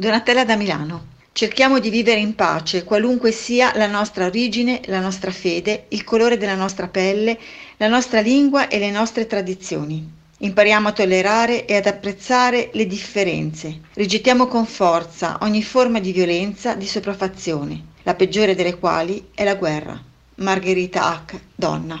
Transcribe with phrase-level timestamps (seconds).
[0.00, 1.06] Donatella da Milano.
[1.32, 6.36] Cerchiamo di vivere in pace, qualunque sia la nostra origine, la nostra fede, il colore
[6.36, 7.36] della nostra pelle,
[7.78, 10.08] la nostra lingua e le nostre tradizioni.
[10.38, 13.80] Impariamo a tollerare e ad apprezzare le differenze.
[13.94, 19.56] Rigettiamo con forza ogni forma di violenza, di sopraffazione, la peggiore delle quali è la
[19.56, 20.00] guerra.
[20.36, 22.00] Margherita Hack, donna.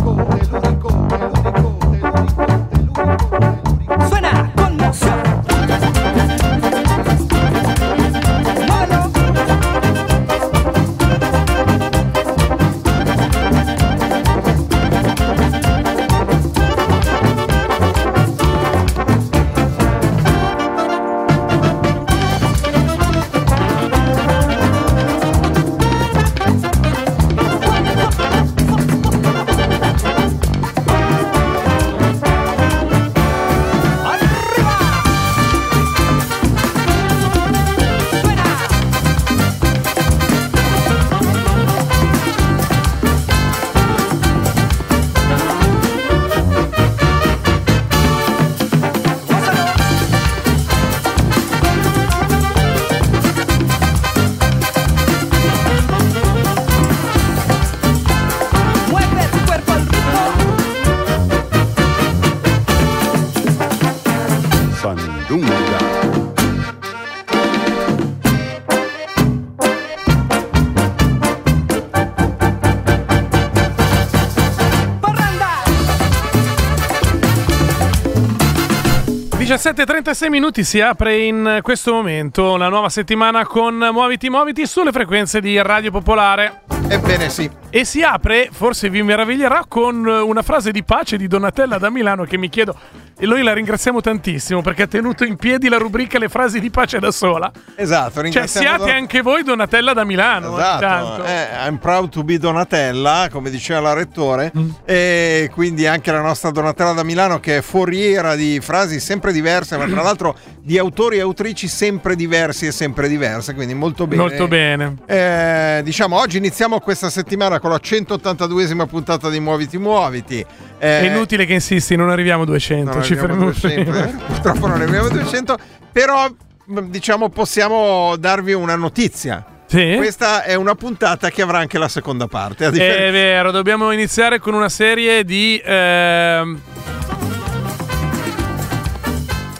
[79.61, 85.39] 17.36 minuti si apre in questo momento la nuova settimana con Muoviti Muoviti sulle frequenze
[85.39, 86.80] di Radio Popolare.
[86.91, 87.49] Ebbene sì.
[87.69, 92.25] E si apre, forse vi meraviglierà, con una frase di pace di Donatella da Milano
[92.25, 92.75] che mi chiedo,
[93.17, 96.69] e noi la ringraziamo tantissimo perché ha tenuto in piedi la rubrica Le frasi di
[96.69, 97.49] pace da sola.
[97.75, 100.57] Esatto, Cioè siate Don- anche voi Donatella da Milano.
[100.57, 104.69] Esatto, eh, I'm proud to be Donatella, come diceva la rettore, Mm.
[104.83, 109.77] e quindi anche la nostra Donatella da Milano che è foriera di frasi sempre diverse,
[109.77, 114.21] ma tra l'altro di autori e autrici sempre diversi e sempre diverse, quindi molto bene.
[114.21, 114.95] Molto bene.
[115.05, 120.45] Eh, diciamo, oggi iniziamo questa settimana con la 182esima puntata di Muoviti Muoviti.
[120.77, 124.07] È Eh, inutile che insisti, non arriviamo a 200, non ci fermiamo 200, prima.
[124.09, 125.57] eh, purtroppo non arriviamo a 200,
[125.91, 126.27] però
[126.65, 129.45] mh, diciamo possiamo darvi una notizia.
[129.67, 129.93] Sì?
[129.95, 132.69] Questa è una puntata che avrà anche la seconda parte.
[132.71, 136.59] Differenza- È vero, dobbiamo iniziare con una serie di ehm,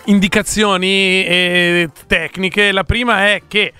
[0.05, 2.71] indicazioni eh, tecniche.
[2.71, 3.71] La prima è che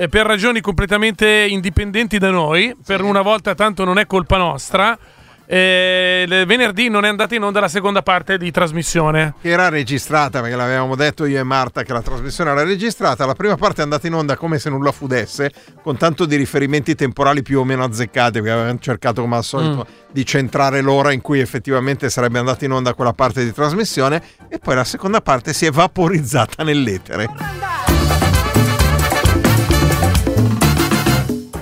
[0.00, 4.98] eh, per ragioni completamente indipendenti da noi, per una volta tanto non è colpa nostra,
[5.44, 9.34] eh, venerdì non è andata in onda la seconda parte di trasmissione.
[9.42, 13.34] che era registrata perché l'avevamo detto io e Marta che la trasmissione era registrata la
[13.34, 15.50] prima parte è andata in onda come se nulla fudesse
[15.82, 19.86] con tanto di riferimenti temporali più o meno azzeccati perché avevamo cercato come al solito
[20.12, 24.60] di centrare l'ora in cui effettivamente sarebbe andata in onda quella parte di trasmissione e
[24.60, 27.89] poi la seconda parte si è vaporizzata nell'etere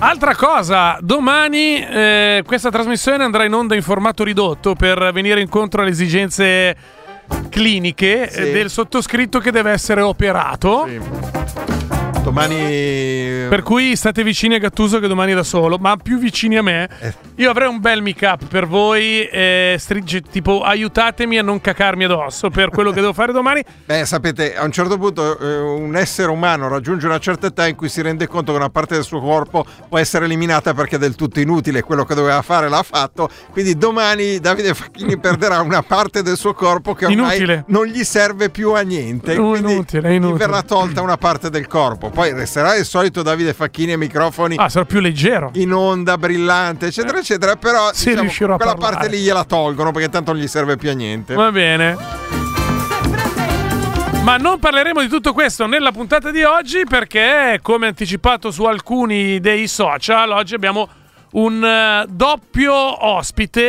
[0.01, 5.81] Altra cosa, domani eh, questa trasmissione andrà in onda in formato ridotto per venire incontro
[5.81, 6.75] alle esigenze
[7.49, 8.39] cliniche Sì.
[8.39, 10.87] eh, del sottoscritto che deve essere operato.
[12.29, 16.57] Domani Per cui state vicini a Gattuso che domani è da solo, ma più vicini
[16.57, 16.89] a me.
[16.99, 17.13] Eh.
[17.35, 22.03] Io avrei un bel make up per voi, eh, stringe- tipo aiutatemi a non cacarmi
[22.03, 23.63] addosso per quello che devo fare domani.
[23.85, 27.75] Beh, sapete, a un certo punto eh, un essere umano raggiunge una certa età in
[27.75, 30.99] cui si rende conto che una parte del suo corpo può essere eliminata perché è
[30.99, 35.81] del tutto inutile, quello che doveva fare l'ha fatto, quindi domani Davide Facchini perderà una
[35.81, 37.63] parte del suo corpo che ormai Inutile.
[37.67, 42.09] non gli serve più a niente, quindi inutile, gli verrà tolta una parte del corpo,
[42.19, 45.51] poi resterà il solito Davide Facchini ai microfoni Ah, sarò più leggero.
[45.53, 48.77] in onda, brillante, eccetera, eccetera, però Sì, diciamo, quella parlare.
[48.79, 51.33] parte lì gliela tolgono perché tanto non gli serve più a niente.
[51.33, 51.95] Va bene.
[54.21, 59.39] Ma non parleremo di tutto questo nella puntata di oggi perché, come anticipato su alcuni
[59.39, 60.89] dei social, oggi abbiamo
[61.31, 62.73] un eh, doppio
[63.07, 63.61] ospite,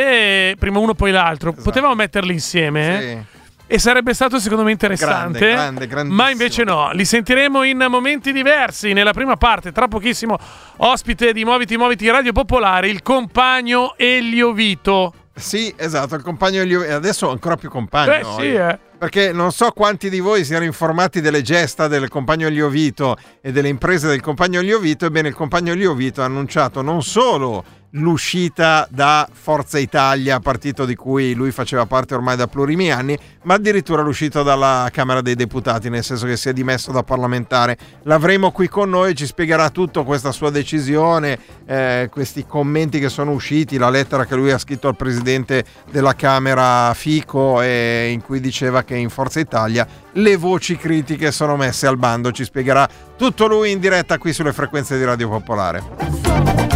[0.51, 1.53] eh, prima uno poi l'altro.
[1.53, 3.03] Potevamo metterli insieme?
[3.03, 3.25] eh?
[3.73, 5.39] E sarebbe stato secondo me interessante.
[5.39, 8.93] Grande, grande, ma invece no, li sentiremo in momenti diversi.
[8.93, 10.37] Nella prima parte, tra pochissimo,
[10.79, 15.15] ospite di Muoviti Muoviti Radio Popolare, il compagno Elio Vito.
[15.37, 18.13] Sì, esatto, il compagno Elio adesso ancora più compagno.
[18.13, 18.77] Eh sì, eh.
[18.99, 23.53] Perché non so quanti di voi siano informati delle gesta del compagno Elio Vito e
[23.53, 25.07] delle imprese del compagno Elio Vito.
[25.07, 30.95] Ebbene, il compagno Elio Vito ha annunciato non solo l'uscita da Forza Italia, partito di
[30.95, 35.89] cui lui faceva parte ormai da plurimi anni, ma addirittura l'uscita dalla Camera dei Deputati,
[35.89, 37.77] nel senso che si è dimesso da parlamentare.
[38.03, 43.33] L'avremo qui con noi, ci spiegherà tutto questa sua decisione, eh, questi commenti che sono
[43.33, 48.41] usciti, la lettera che lui ha scritto al presidente della Camera Fico e in cui
[48.41, 52.31] diceva che in Forza Italia le voci critiche sono messe al bando.
[52.31, 56.70] Ci spiegherà tutto lui in diretta qui sulle frequenze di Radio Popolare.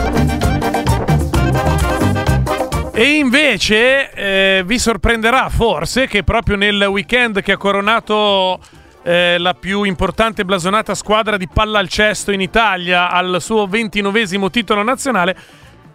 [2.96, 8.60] E invece eh, vi sorprenderà forse che proprio nel weekend che ha coronato
[9.02, 13.66] eh, la più importante e blasonata squadra di palla al cesto in Italia al suo
[13.66, 15.36] ventinovesimo titolo nazionale,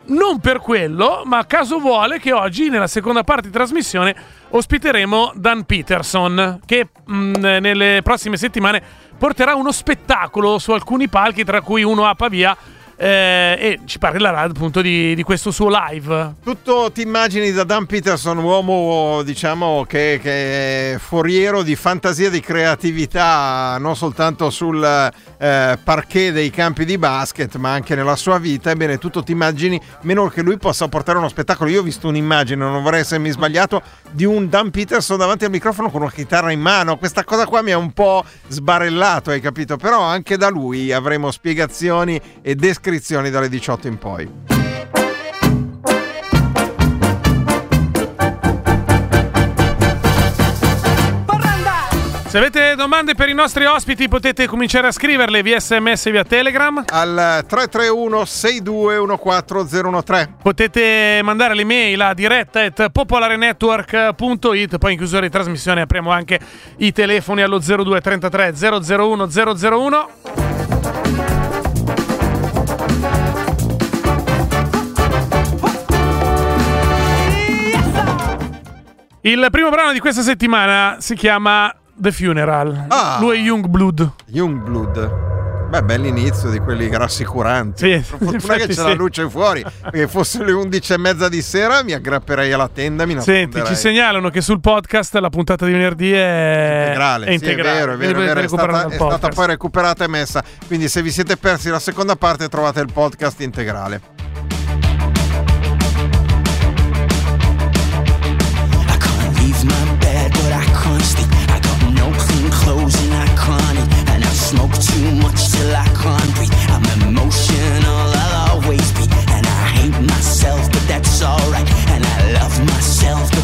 [0.07, 4.13] non per quello, ma caso vuole che oggi nella seconda parte di trasmissione
[4.49, 8.81] ospiteremo Dan Peterson che mh, nelle prossime settimane
[9.17, 12.57] porterà uno spettacolo su alcuni palchi tra cui uno a Pavia
[13.01, 16.33] eh, e ci parlerà appunto di, di, questo suo live.
[16.43, 22.41] Tutto ti immagini da Dan Peterson, uomo diciamo che, che è foriero di fantasia, di
[22.41, 28.71] creatività, non soltanto sul eh, parquet dei campi di basket, ma anche nella sua vita.
[28.71, 31.69] Ebbene, tutto ti immagini, meno che lui possa portare uno spettacolo.
[31.69, 33.81] Io ho visto un'immagine, non vorrei essermi sbagliato,
[34.11, 36.97] di un Dan Peterson davanti al microfono con una chitarra in mano.
[36.97, 39.77] Questa cosa qua mi ha un po' sbarellato, hai capito?
[39.77, 44.27] Però anche da lui avremo spiegazioni e descrizioni iscrizioni dalle 18 in poi.
[52.25, 56.23] Se avete domande per i nostri ospiti potete cominciare a scriverle via sms e via
[56.23, 56.83] telegram.
[56.87, 65.81] Al 331 6214013 potete mandare l'email a diretta at popolarenetwork.it poi in chiusura di trasmissione
[65.81, 66.39] apriamo anche
[66.77, 68.53] i telefoni allo 0233
[68.93, 71.38] 001 001
[79.21, 82.85] Il primo brano di questa settimana si chiama The Funeral.
[82.87, 83.17] Ah.
[83.19, 84.11] Lui è Youngblood.
[84.27, 85.27] Youngblood.
[85.69, 88.01] Beh, bell'inizio di quelli rassicuranti.
[88.01, 88.81] Sì, per fortuna che c'è sì.
[88.81, 89.61] la luce fuori.
[89.81, 93.75] Perché fosse le 11 e mezza di sera mi aggrapperei alla tenda mi Senti, ci
[93.75, 97.77] segnalano che sul podcast la puntata di venerdì è integrale, È sì, è integrale.
[97.77, 100.41] vero, è vero, è, vero, è stata, è stata poi recuperata e messa.
[100.65, 104.01] Quindi se vi siete persi la seconda parte trovate il podcast integrale.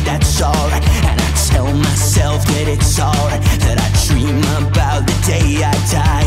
[0.06, 0.84] That's alright.
[1.10, 3.42] And I tell myself that it's alright.
[3.66, 6.25] That I dream about the day I die.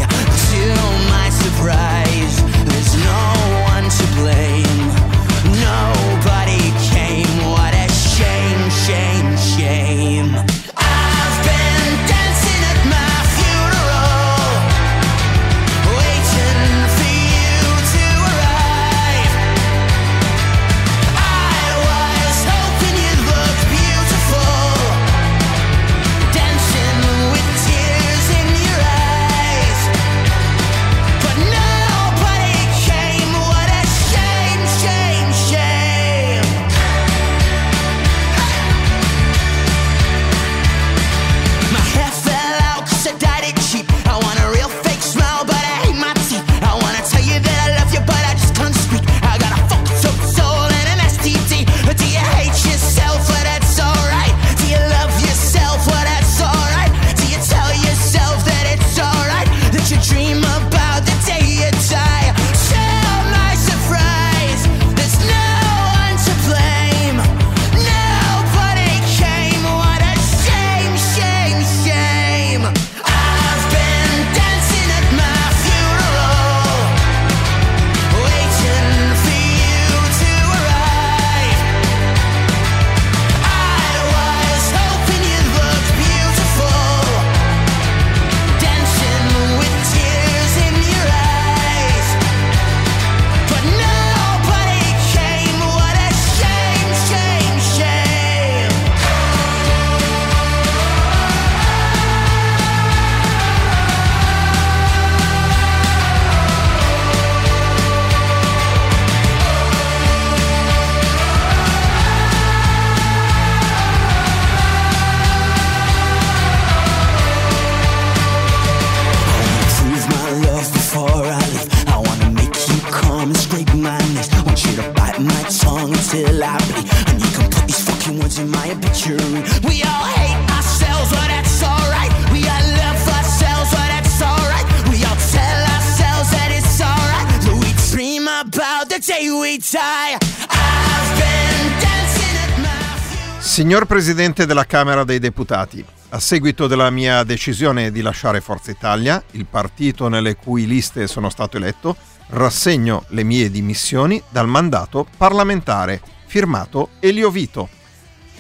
[143.59, 149.21] Signor Presidente della Camera dei Deputati, a seguito della mia decisione di lasciare Forza Italia,
[149.33, 151.97] il partito nelle cui liste sono stato eletto,
[152.29, 156.01] rassegno le mie dimissioni dal mandato parlamentare.
[156.27, 157.69] Firmato Elio Vito.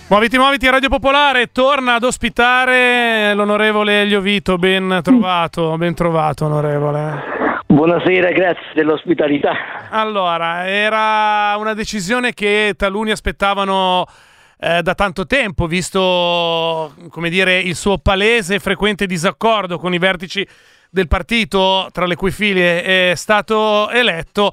[0.06, 4.56] Muoviti, muoviti, Radio Popolare torna ad ospitare l'onorevole Elio Vito.
[4.56, 7.38] Ben trovato, ben trovato, onorevole.
[7.66, 9.88] Buonasera, grazie dell'ospitalità.
[9.90, 14.06] Allora, era una decisione che taluni aspettavano
[14.58, 16.94] eh, da tanto tempo, visto
[17.28, 20.46] dire, il suo palese e frequente disaccordo con i vertici
[20.90, 24.52] del partito, tra le cui file è stato eletto,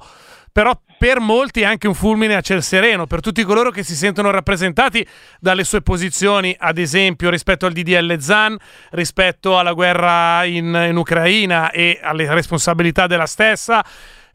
[0.52, 3.94] però per molti è anche un fulmine a ciel sereno, per tutti coloro che si
[3.94, 5.06] sentono rappresentati
[5.38, 8.56] dalle sue posizioni, ad esempio rispetto al DDL Zan,
[8.90, 13.84] rispetto alla guerra in, in Ucraina e alle responsabilità della stessa,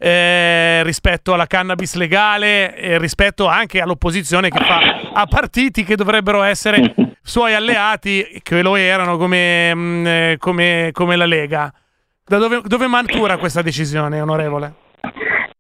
[0.04, 4.80] eh, rispetto alla cannabis legale e rispetto anche all'opposizione che fa
[5.14, 11.16] a partiti che dovrebbero essere suoi alleati, che lo erano come, mm, eh, come, come
[11.16, 11.72] la Lega.
[12.26, 14.74] Da dove, dove matura questa decisione, onorevole?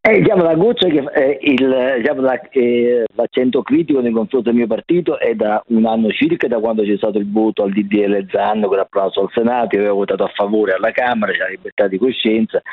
[0.03, 4.58] Eh, diciamo, la goccia che eh, il, diciamo, la- eh, l'accento critico nei confronti del
[4.58, 8.25] mio partito è da un anno circa, da quando c'è stato il voto al DDL
[8.31, 11.88] Zanno con l'applauso al Senato, io avevo votato a favore alla Camera, c'è la libertà
[11.88, 12.63] di coscienza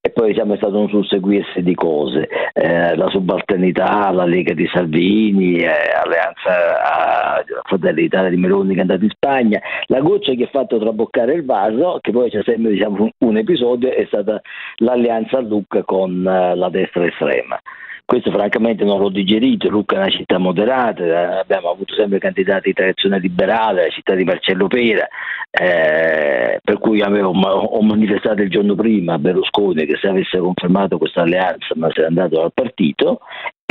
[0.00, 4.66] e poi diciamo, è stato un susseguirsi di cose, Eh, la subalternità, la Lega di
[4.66, 10.32] Salvini, eh, Alleanza a Fratelli d'Italia di Meloni che è andato in Spagna, la goccia
[10.34, 14.04] che ha fatto traboccare il vaso, che poi c'è sempre diciamo, un, un episodio, è
[14.06, 14.40] stata
[14.78, 17.60] l'alleanza a Lucca con eh, la destra estrema.
[18.04, 22.74] Questo francamente non l'ho digerito, Lucca è una città moderata, abbiamo avuto sempre candidati di
[22.74, 25.06] tradizione liberale, la città di Marcello Pera,
[25.50, 30.98] eh, per cui avevo, ho manifestato il giorno prima a Berlusconi che se avesse confermato
[30.98, 33.20] questa alleanza ma se n'è andato dal partito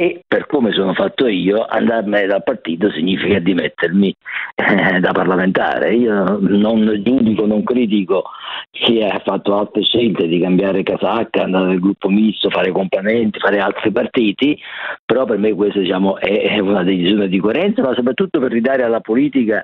[0.01, 4.15] e per come sono fatto io andarmene dal partito significa dimettermi
[4.55, 5.93] eh, da parlamentare.
[5.93, 8.23] Io non giudico, non critico
[8.71, 13.59] chi ha fatto altre scelte di cambiare casacca, andare nel gruppo misto, fare componenti, fare
[13.59, 14.57] altri partiti,
[15.05, 18.81] però per me questa diciamo, è è una decisione di coerenza, ma soprattutto per ridare
[18.81, 19.63] alla politica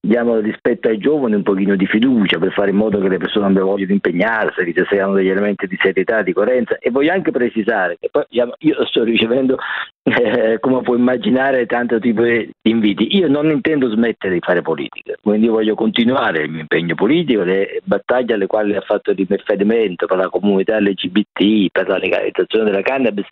[0.00, 3.46] diamo rispetto ai giovani un pochino di fiducia per fare in modo che le persone
[3.46, 6.78] abbiano voglia di impegnarsi, che ci siano degli elementi di serietà, di coerenza.
[6.78, 9.58] E voglio anche precisare che poi diciamo, io sto ricevendo
[10.08, 13.16] eh, come puoi immaginare tanto tipo di inviti.
[13.16, 17.42] Io non intendo smettere di fare politica, quindi io voglio continuare il mio impegno politico,
[17.42, 22.82] le battaglie alle quali ha fatto riferimento per la comunità LGBT, per la legalizzazione della
[22.82, 23.26] cannabis,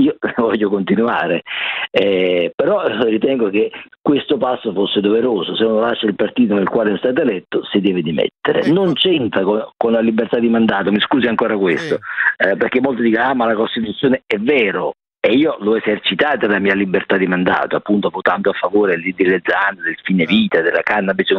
[0.00, 1.42] io voglio continuare.
[1.90, 6.94] Eh, però ritengo che questo passo fosse doveroso, se uno lascia il partito nel quale
[6.94, 8.60] è stato eletto si deve dimettere.
[8.60, 8.72] Ecco.
[8.72, 11.98] Non c'entra con, con la libertà di mandato, mi scusi ancora questo,
[12.38, 16.58] eh, perché molti dicono ah ma la Costituzione è vero, e io l'ho esercitata la
[16.58, 21.30] mia libertà di mandato, appunto votando a favore delle zanne, del fine vita, della cannabis,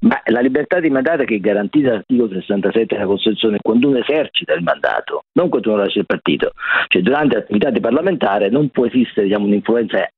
[0.00, 4.54] ma la libertà di mandato che è garantita dall'articolo 67 della Costituzione quando uno esercita
[4.54, 6.52] il mandato, non quando uno lascia il partito.
[6.88, 10.08] Cioè durante l'attività di parlamentare non può esistere diciamo, un'influenza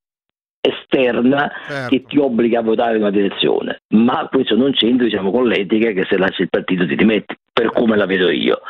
[0.61, 1.89] esterna Certo.
[1.89, 5.91] che ti obbliga a votare in una direzione, ma questo non c'entra diciamo, con l'etica
[5.93, 8.61] che se lasci il partito ti dimetti, per come la vedo io.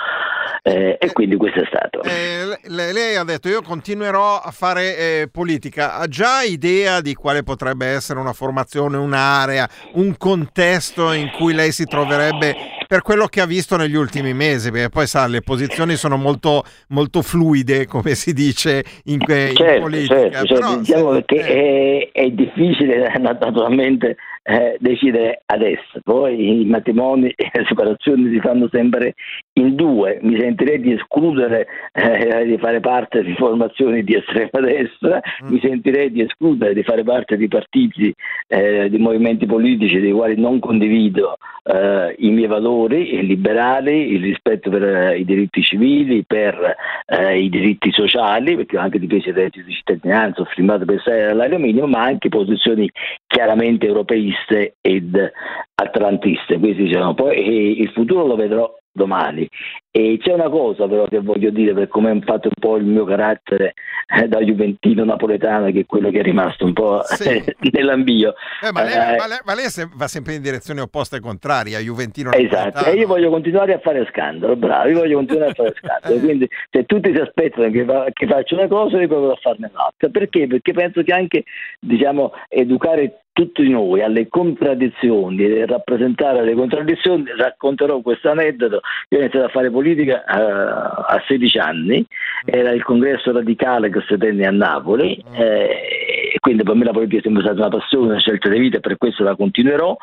[0.62, 2.02] Eh, e quindi questo è stato.
[2.02, 7.14] Eh, le- lei ha detto io continuerò a fare eh, politica, ha già idea di
[7.14, 12.54] quale potrebbe essere una formazione, un'area, un contesto in cui lei si troverebbe
[12.88, 16.64] per quello che ha visto negli ultimi mesi, perché poi sa, le posizioni sono molto,
[16.88, 20.14] molto fluide, come si dice in, que- in Certo, politica.
[20.14, 24.16] certo, certo, però, diciamo se- che è, è difficile naturalmente
[24.48, 29.14] eh, decidere adesso, poi i matrimoni e le separazioni si fanno sempre
[29.58, 35.20] in due, mi sentirei di escludere eh, di fare parte di formazioni di estrema destra,
[35.44, 35.52] Mm.
[35.52, 38.12] mi sentirei di escludere di fare parte di partiti,
[38.46, 44.22] eh, di movimenti politici dei quali non condivido eh, i miei valori i liberali, il
[44.22, 46.76] rispetto per eh, i diritti civili, per
[47.08, 51.30] i diritti sociali, perché ho anche difeso il reddito di cittadinanza, ho firmato per stare
[51.30, 52.90] all'aria minimo, ma anche posizioni
[53.26, 54.37] chiaramente europeiste
[54.80, 55.32] ed
[55.74, 56.58] atlantiste.
[56.58, 57.14] Questi sono.
[57.14, 59.48] Poi eh, il futuro lo vedrò domani.
[59.92, 62.84] E c'è una cosa però che voglio dire per come è fatto un po' il
[62.84, 63.74] mio carattere
[64.12, 67.42] eh, da juventino napoletano, che è quello che è rimasto un po' Sì.
[67.72, 68.34] nell'ambio.
[68.60, 71.20] eh, ma lei, Eh, ma lei- ma lei se- va sempre in direzione opposta e
[71.20, 72.86] contraria, Juventino Esatto, napoletano.
[72.96, 76.48] e io voglio continuare a fare scandalo, bravo, io voglio continuare a fare scandalo, quindi
[76.70, 80.08] se tutti si aspettano che, fa- che faccia una cosa io provo a farne un'altra,
[80.08, 80.46] perché?
[80.48, 81.44] Perché penso che anche
[81.80, 88.80] diciamo, educare tutti noi alle contraddizioni e rappresentare le contraddizioni, racconterò questo aneddoto.
[89.10, 92.04] Io ho iniziato a fare politica eh, a 16 anni,
[92.44, 95.22] era il congresso radicale che si tenne a Napoli.
[95.34, 98.58] eh, e quindi per me la politica è sempre stata una passione, una scelta di
[98.58, 99.96] vita e per questo la continuerò.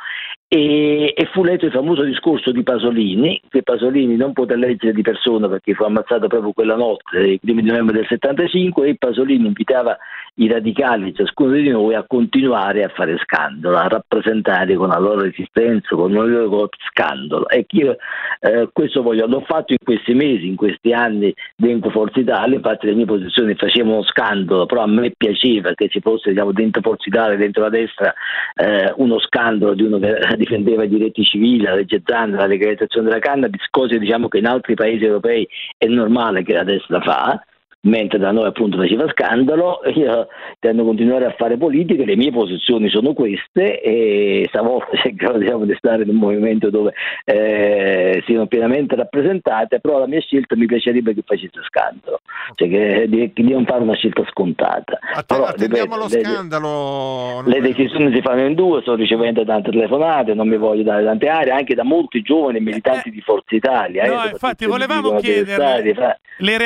[0.47, 5.01] E, e fu letto il famoso discorso di Pasolini, che Pasolini non poté leggere di
[5.01, 9.47] persona perché fu ammazzato proprio quella notte, i primi di novembre del 75, e Pasolini
[9.47, 9.97] invitava
[10.35, 15.21] i radicali, ciascuno di noi, a continuare a fare scandalo, a rappresentare con la loro
[15.21, 17.47] resistenza, con il loro scandalo.
[17.47, 17.97] E io
[18.39, 22.85] eh, questo voglio, l'ho fatto in questi mesi, in questi anni dentro Forza Italia, infatti
[22.85, 27.07] le mie posizioni facevano scandalo, però a me piaceva che ci fosse diciamo, dentro Forza
[27.07, 28.13] Italia, dentro la destra,
[28.55, 33.07] eh, uno scandalo di uno che difendeva i diritti civili, la legge Zan, la legalizzazione
[33.07, 37.43] della cannabis, cose diciamo, che in altri paesi europei è normale che la destra fa
[37.85, 40.27] mentre da noi appunto faceva scandalo, io
[40.59, 45.65] tendo a continuare a fare politica, le mie posizioni sono queste e stavolta cercherò diciamo,
[45.65, 46.93] di stare in un movimento dove
[47.25, 52.21] eh, siano pienamente rappresentate, però la mia scelta mi piacerebbe che facesse scandalo,
[52.55, 54.99] cioè che, di, di non fare una scelta scontata.
[55.13, 57.41] Att- Però, attendiamo ripeto, lo le- scandalo.
[57.45, 61.27] le decisioni si fanno in due, sto ricevendo tante telefonate, non mi voglio dare tante
[61.27, 64.03] aree, anche da molti giovani militanti Eh, di Forza Italia.
[64.03, 66.57] eh, No, soprattutto infatti volevamo chiederle essere, fa- le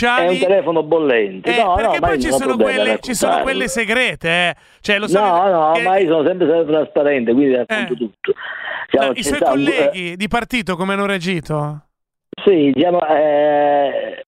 [0.00, 0.38] reazioni È un ufficiali.
[0.38, 1.54] telefono bollente.
[1.56, 4.54] Eh, no, perché no, poi ci sono, quelle, ci sono quelle segrete, eh.
[4.80, 7.96] Cioè, lo so No, no, che- ma io sono sempre stato trasparente, quindi racconto Eh.
[7.96, 8.32] tutto.
[8.32, 11.84] No, Diciamo, I suoi un- colleghi di partito come hanno reagito?
[12.36, 14.23] eh, sì, diciamo, eh,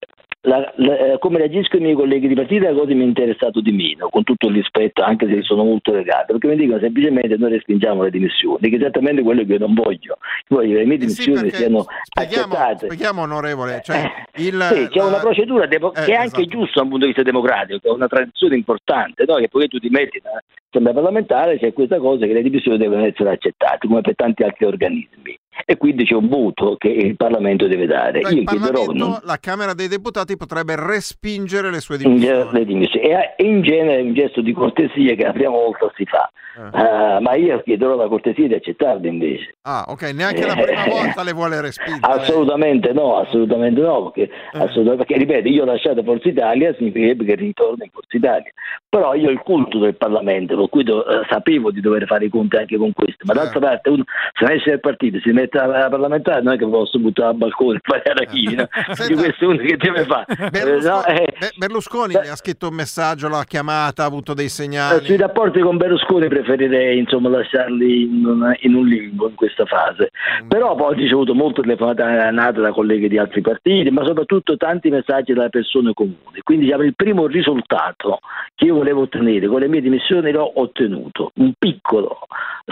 [0.47, 3.73] la- la- eh, come reagiscono i miei colleghi di la cosa mi è interessato di
[3.73, 7.51] meno, con tutto il rispetto, anche se sono molto legati, perché mi dicono semplicemente noi
[7.51, 10.19] respingiamo le dimissioni, che è esattamente quello che io non voglio.
[10.49, 12.87] Io voglio che le mie Eh sì, dimissioni siano spieghiamo, accettate.
[12.87, 13.97] spieghiamo, onorevole, cioè
[14.35, 16.45] Eh, il, sì, c'è la- una procedura depo- Eh, che è anche esatto.
[16.47, 19.35] giusta dal punto di vista democratico, che è una tradizione importante, no?
[19.37, 20.21] che poi tu ti metti
[20.69, 24.67] Assemblea parlamentare, c'è questa cosa che le dimissioni devono essere accettate, come per tanti altri
[24.67, 25.39] organismi.
[25.65, 28.21] E quindi c'è un voto che il Parlamento deve dare.
[28.23, 32.51] Cioè, Io il chiederò non- la Camera dei Deputati potrebbe respingere le sue dimissioni.
[32.53, 33.07] le dimissioni.
[33.07, 36.31] E in genere è un gesto di cortesia che la prima volta si fa.
[36.57, 37.17] Eh.
[37.17, 39.56] Eh, ma io chiederò la cortesia di accettarle invece.
[39.69, 42.01] Ah, ok, neanche la prima Eh, volta le vuole respingere.
[42.21, 47.35] Assolutamente no, assolutamente no, perché, assolutamente- perché, ripeto, io ho lasciato Forza Italia, significherebbe che
[47.35, 48.51] ritorno in Forza Italia.
[48.89, 52.27] Però io ho il culto del Parlamento, per cui do- eh, sapevo di dover fare
[52.27, 53.25] i conti anche con questo.
[53.25, 53.67] Ma d'altra Certo.
[53.67, 54.05] parte uno
[54.39, 57.35] se ne esce dal partito, si mette alla parlamentare, non è che posso buttare al
[57.37, 58.69] balcone e fare arachini, no?
[58.93, 60.25] Senta- Di questo è uno che deve fare.
[60.51, 64.33] Berlusconi, Eh, no, eh, Be- Berlusconi beh- ha scritto un messaggio, l'ha chiamata, ha avuto
[64.33, 65.05] dei Eh, segnali.
[65.05, 70.11] Sui rapporti con Berlusconi preferirei insomma, lasciarli in, un- in un limbo in questa fase.
[70.43, 70.49] Mm.
[70.49, 74.91] Però poi ho ricevuto molte telefonate nate da colleghi di altri partiti, ma soprattutto tanti
[74.91, 76.41] messaggi da persone comuni.
[76.43, 78.21] Quindi diciamo, il primo risultato
[78.55, 81.31] che io volevo ottenere con le mie dimissioni l'ho ottenuto.
[81.37, 82.19] Un piccolo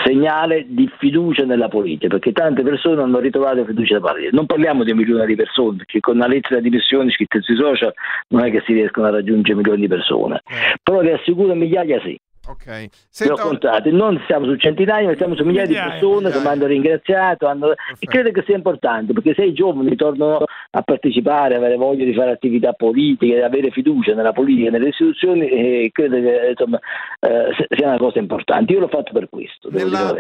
[0.05, 4.29] segnale di fiducia nella politica, perché tante persone hanno ritrovato fiducia da parte.
[4.33, 7.57] Non parliamo di un milione di persone, perché con una lettera di dimissioni scritta sui
[7.57, 7.93] social
[8.29, 10.43] non è che si riescono a raggiungere milioni di persone.
[10.47, 12.19] Eh, Però vi assicuro migliaia sì.
[12.49, 12.67] Ok.
[12.67, 16.31] Li ho Senta, contati, non siamo su centinaia, ma siamo su migliaia di Migliaia, persone
[16.31, 16.41] che migliaia.
[16.43, 20.83] mi hanno ringraziato hanno- e credo che sia importante perché se i giovani tornano a
[20.83, 26.17] partecipare, avere voglia di fare attività politiche, avere fiducia nella politica, nelle istituzioni, eh, credo
[26.17, 26.79] che insomma,
[27.21, 28.73] eh, sia una cosa importante.
[28.73, 30.13] Io l'ho fatto per questo, nella,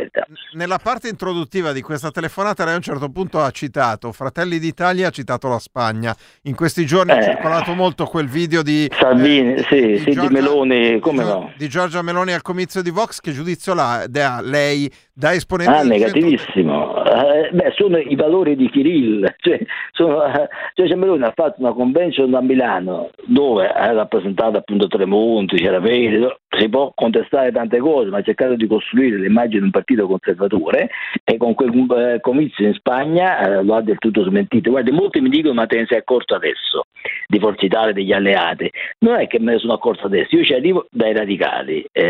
[0.52, 5.08] nella parte introduttiva di questa telefonata lei a un certo punto ha citato Fratelli d'Italia,
[5.08, 6.14] ha citato la Spagna.
[6.42, 7.22] In questi giorni è Eh.
[7.22, 11.52] circolato molto quel video di Salvini, sì, di sì, di Meloni, come di no?
[11.56, 13.20] di Giorgia Meloni al comizio di Vox.
[13.20, 17.04] Che giudizio l'ha da lei da esponente Ah, negativissimo.
[17.04, 19.32] Eh, beh, sono i valori di Kirill.
[19.44, 19.60] Cioè,
[19.92, 25.56] sono, eh, Giorgia Meloni ha fatto una convention a Milano dove ha rappresentato appunto Tremonti,
[25.56, 29.70] c'era Vede, si può contestare tante cose, ma ha cercato di costruire l'immagine di un
[29.70, 30.88] partito conservatore
[31.22, 31.70] e con quel
[32.14, 34.70] eh, comizio in Spagna eh, lo ha del tutto smentito.
[34.70, 36.86] Guardi, molti mi dicono ma te ne sei accorto adesso
[37.26, 38.70] di Forza Italia degli alleati.
[39.00, 42.03] Non è che me ne sono accorto adesso, io ci arrivo dai radicali, eh,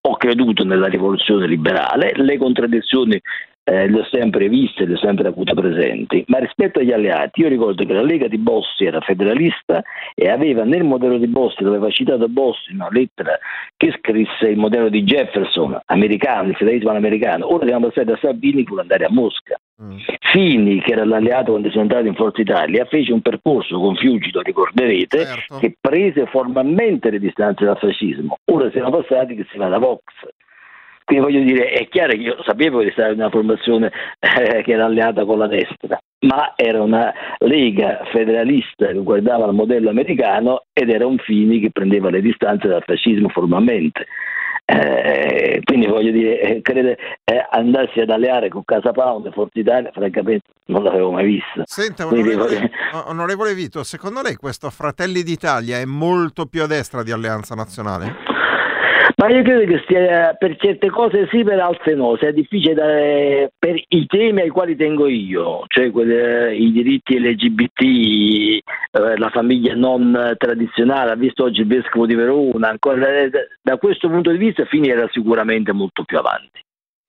[0.00, 3.20] ho creduto nella rivoluzione liberale, le contraddizioni
[3.68, 7.48] eh, le ho sempre viste, le ho sempre avute presenti, ma rispetto agli alleati io
[7.48, 9.82] ricordo che la Lega di Bossi era federalista
[10.14, 13.36] e aveva nel modello di Bossi, dove aveva citato Bossi una lettera
[13.76, 18.62] che scrisse il modello di Jefferson, americano, il federalismo americano, ora siamo passati da Salvini
[18.62, 19.58] per andare a Mosca.
[19.82, 19.98] Mm.
[20.32, 24.30] Fini, che era l'alleato quando sono entrato in Forza Italia, fece un percorso con Fiuggi,
[24.32, 25.58] lo ricorderete, Certo.
[25.58, 28.38] che prese formalmente le distanze dal fascismo.
[28.46, 30.02] Ora siamo passati che si va da Vox.
[31.04, 34.72] Quindi voglio dire, è chiaro che io sapevo di stare in una formazione eh, che
[34.72, 40.64] era alleata con la destra, ma era una lega federalista che guardava il modello americano
[40.72, 44.06] ed era un Fini che prendeva le distanze dal fascismo formalmente.
[44.68, 49.58] Eh, quindi voglio dire, eh, credo eh, andarsi ad alleare con Casa Pound e Forza
[49.60, 51.62] Italia, francamente non l'avevo mai vista.
[51.64, 56.66] Senta, Quindi, onorevole, o- onorevole Vito, secondo lei questo Fratelli d'Italia è molto più a
[56.66, 58.16] destra di Alleanza Nazionale?
[59.14, 63.52] Ma io credo che stia per certe cose sì, per altre no, sia difficile dare
[63.56, 69.74] per i temi ai quali tengo io, cioè quelle- i diritti LGBT, eh, la famiglia
[69.74, 74.30] non tradizionale, ha visto oggi il vescovo di Verona, ancora, eh, da- da questo punto
[74.30, 76.64] di vista Fini era sicuramente molto più avanti.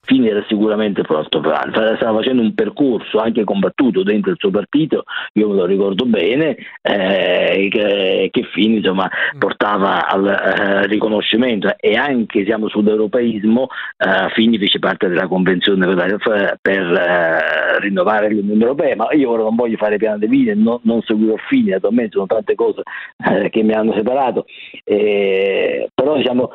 [0.07, 4.49] Fini era sicuramente molto più avanti, stava facendo un percorso anche combattuto dentro il suo
[4.49, 11.75] partito, io me lo ricordo bene, eh, che, che Fini insomma, portava al eh, riconoscimento.
[11.77, 13.67] E anche siamo sull'europeismo,
[13.97, 19.43] eh, Fini fece parte della convenzione per, per, eh, rinnovare l'Unione Europea, ma io ora
[19.43, 22.83] non voglio fare piano di vita, non, non seguirò Fini, attualmente sono tante cose
[23.29, 24.45] eh, che mi hanno separato,
[24.85, 26.51] eh, però diciamo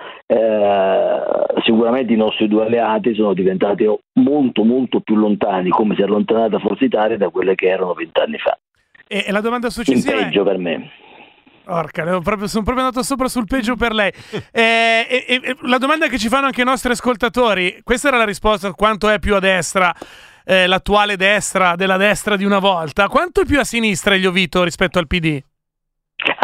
[1.62, 6.58] sicuramente i nostri due alleati sono diventati molto molto più lontani, come si è allontanata
[6.58, 8.58] Forza Italia da quelle che erano vent'anni fa.
[9.06, 10.24] E, la domanda In successiva è...
[10.24, 10.90] peggio per me.
[11.92, 14.10] Devo proprio- sono proprio andato sopra sul peggio per lei.
[14.50, 18.16] Eh, e- e- e la domanda che ci fanno anche i nostri ascoltatori, questa era
[18.16, 19.94] la risposta, quanto è più a destra
[20.44, 24.64] eh, l'attuale destra della destra di una volta, quanto è più a sinistra Elio Vito
[24.64, 25.40] rispetto al PD?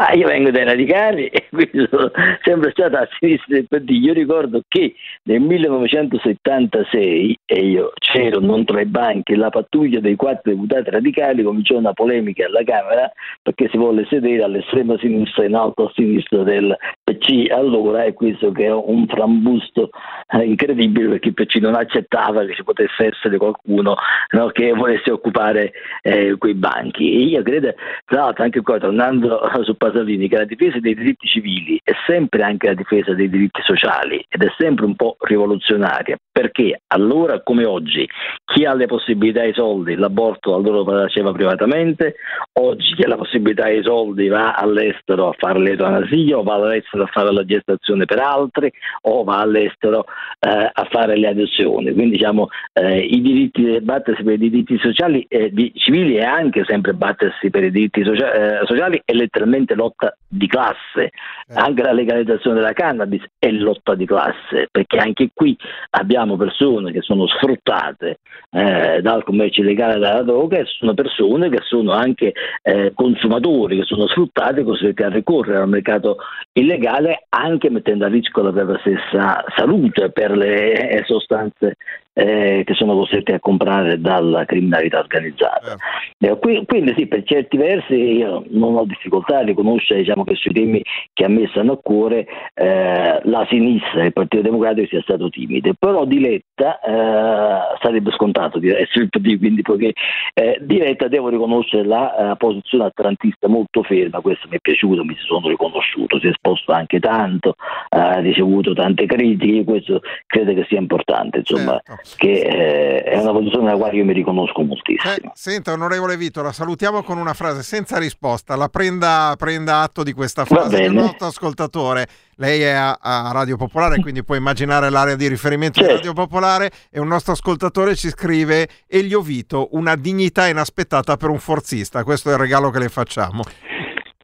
[0.01, 2.09] Ah, io vengo dai radicali e quindi sono
[2.45, 3.91] sempre stato a sinistra del PD.
[3.91, 10.15] Io ricordo che nel 1976, e io c'ero non tra i banchi, la pattuglia dei
[10.15, 13.11] quattro deputati radicali cominciò una polemica alla Camera
[13.43, 18.53] perché si volle sedere all'estrema sinistra in alto a sinistra del PC allora e questo
[18.53, 19.91] che è un frambusto
[20.29, 23.97] eh, incredibile perché il PC non accettava che ci potesse essere qualcuno
[24.31, 27.15] no, che volesse occupare eh, quei banchi.
[27.15, 31.27] E io credo, tra l'altro, anche qua tornando su Pasolini, che la difesa dei diritti
[31.27, 36.17] civili è sempre anche la difesa dei diritti sociali ed è sempre un po' rivoluzionaria,
[36.31, 38.09] perché allora come oggi
[38.45, 42.17] chi ha le possibilità e i soldi l'aborto allora lo faceva privatamente,
[42.61, 46.55] oggi chi ha la possibilità e i soldi va all'estero a fare l'eutanasia o va
[46.55, 48.71] all'estero a fare la gestazione per altri
[49.03, 50.05] o va all'estero
[50.41, 51.93] eh, a fare le adozioni.
[51.93, 56.65] Quindi diciamo eh, i diritti, battersi per i diritti sociali e di- civili è anche
[56.67, 61.11] sempre battersi per i diritti socia- eh, sociali è letteralmente lotta di classe.
[61.55, 65.57] Anche la legalizzazione della cannabis è lotta di classe, perché anche qui
[65.91, 68.19] abbiamo persone che sono sfruttate
[68.51, 73.85] eh, dal commercio illegale della droga e sono persone che sono anche eh, consumatori, che
[73.85, 76.17] sono sfruttati costretti a ricorrere al mercato
[76.53, 81.77] illegale anche mettendo a rischio la propria stessa salute per le eh, sostanze
[82.19, 85.77] eh, che sono costretti a comprare dalla criminalità organizzata.
[86.19, 90.35] Eh, qui- quindi sì, per certi versi io non ho difficoltà a riconoscere diciamo, che
[90.35, 95.03] sui temi che a me stanno a cuore eh, la sinistra, il Partito Democratico sia
[95.03, 99.93] stato timido, però di Letta eh, sarebbe scontato di essere il PD, quindi poiché
[100.35, 105.05] eh, di Letta devo riconoscere la eh, posizione atlantista molto ferma, questo mi è piaciuto,
[105.05, 107.55] mi si sono riconosciuto, si è esposto anche tanto,
[107.91, 112.08] ha ricevuto tante critiche, questo credo che sia importante, insomma, Certo.
[112.17, 115.13] Che eh, è una posizione nella quale io mi riconosco moltissimo.
[115.13, 118.57] Eh, senta, onorevole Vito, la salutiamo con una frase senza risposta.
[118.57, 122.07] La prenda, prenda atto di questa frase del nostro ascoltatore.
[122.37, 126.01] Lei è a, a Radio Popolare, quindi può immaginare l'area di riferimento di Certo.
[126.01, 126.71] Radio Popolare.
[126.91, 132.05] E un nostro ascoltatore ci scrive: Elio Vito, una dignità inaspettata per un forzista.
[132.05, 133.43] Questo è il regalo che le facciamo.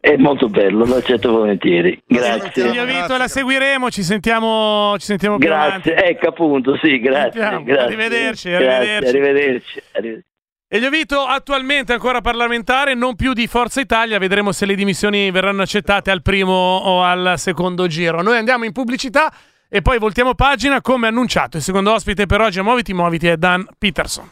[0.05, 1.99] È molto bello, lo accetto volentieri.
[2.07, 2.67] Grazie.
[2.69, 5.89] Elio Vito, la seguiremo, ci sentiamo, ci sentiamo più avanti.
[5.89, 7.41] Grazie, ecco appunto, sì, grazie.
[7.41, 7.79] Grazie.
[7.79, 9.09] Arrivederci, Grazie, arrivederci.
[9.09, 10.29] arrivederci, arrivederci.
[10.69, 15.63] Elio Vito attualmente ancora parlamentare, non più di Forza Italia, vedremo se le dimissioni verranno
[15.63, 18.21] accettate al primo o al secondo giro.
[18.21, 19.33] Noi andiamo in pubblicità
[19.71, 21.57] e poi voltiamo pagina come annunciato.
[21.57, 24.29] Il secondo ospite per oggi a Muoviti Muoviti è Dan Peterson.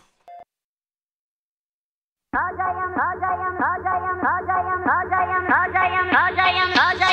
[6.55, 7.12] Oh, sayang.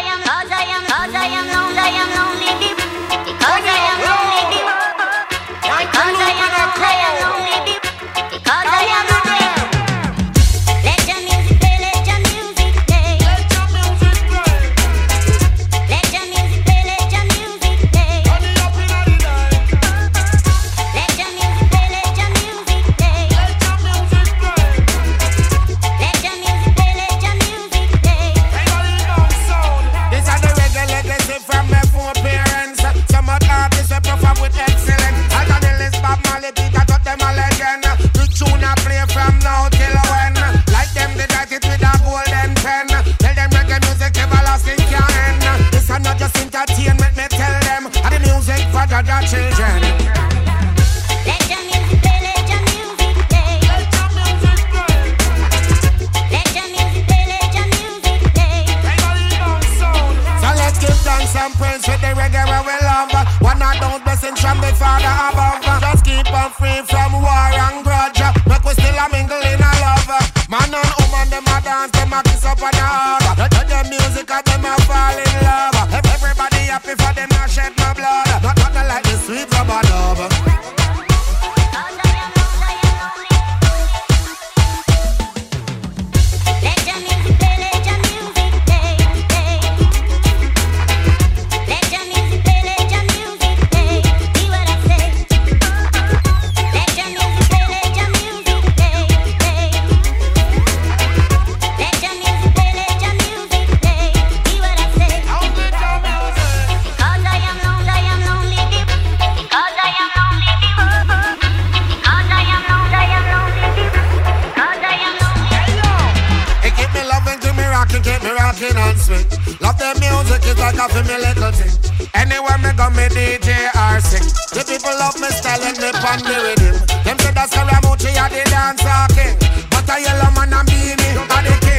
[120.87, 121.73] For me little thing.
[122.13, 124.23] Anywhere me go, me DJ or sing.
[124.55, 126.75] The people love me style and me pan the rhythm.
[127.03, 129.35] Them say that's Scaramucci, I the dancer king.
[129.69, 131.78] But a yellow man and beanie, I the king.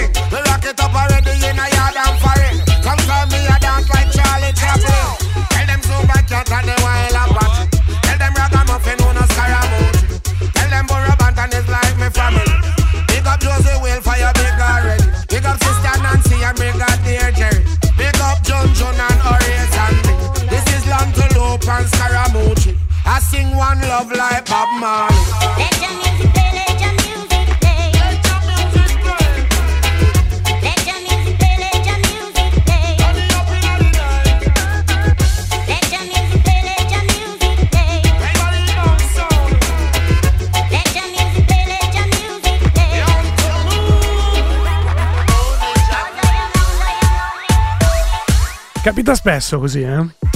[21.90, 22.76] Scaramucci.
[23.04, 25.16] I sing one love like Bob Marley.
[25.58, 27.90] Let your music play, let your music play.
[30.62, 32.96] Let your music play, let your music play.
[35.66, 38.02] Let your music play, let your music play.
[40.70, 43.02] Let your music play, let your music play.
[48.82, 50.29] Capita spesso così, eh?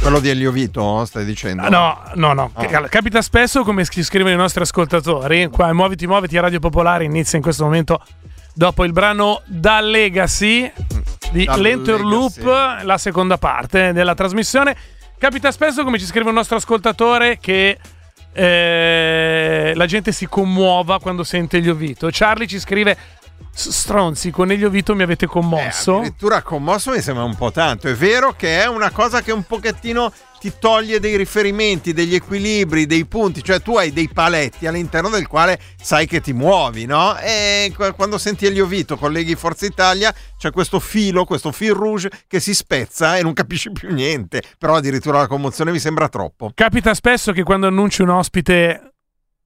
[0.00, 1.62] Quello di Elio Vito, stai dicendo?
[1.62, 2.52] Ah, No, no, no.
[2.54, 5.48] Ca- Capita spesso, come ci scrivono i nostri ascoltatori.
[5.48, 8.02] Qua, muoviti, muoviti, Radio Popolare inizia in questo momento
[8.54, 10.72] dopo il brano Da Legacy
[11.32, 12.86] di Da Lenter Loop, Legacy.
[12.86, 14.74] la seconda parte della trasmissione.
[15.18, 17.76] Capita spesso, come ci scrive un nostro ascoltatore, che
[18.32, 22.08] eh, la gente si commuova quando sente gli Ovito.
[22.10, 23.19] Charlie ci scrive: "S-
[23.52, 25.94] Stronzi, con Elio Vito mi avete commosso.
[25.94, 27.88] Eh, addirittura commosso mi sembra un po' tanto.
[27.88, 32.86] È vero che è una cosa che un pochettino ti toglie dei riferimenti, degli equilibri,
[32.86, 37.18] dei punti, cioè tu hai dei paletti all'interno del quale sai che ti muovi, no?
[37.18, 42.10] E qu- quando senti Elio Vito, colleghi Forza Italia, c'è questo filo, questo fil rouge
[42.26, 44.42] che si spezza e non capisci più niente.
[44.56, 46.52] Però addirittura la commozione mi sembra troppo.
[46.54, 48.89] Capita spesso che quando annunci un ospite,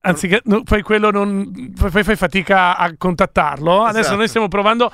[0.04, 3.82] anziché no, poi quello non poi fai fatica a contattarlo.
[3.82, 4.16] Adesso Esatto.
[4.16, 4.92] noi stiamo provando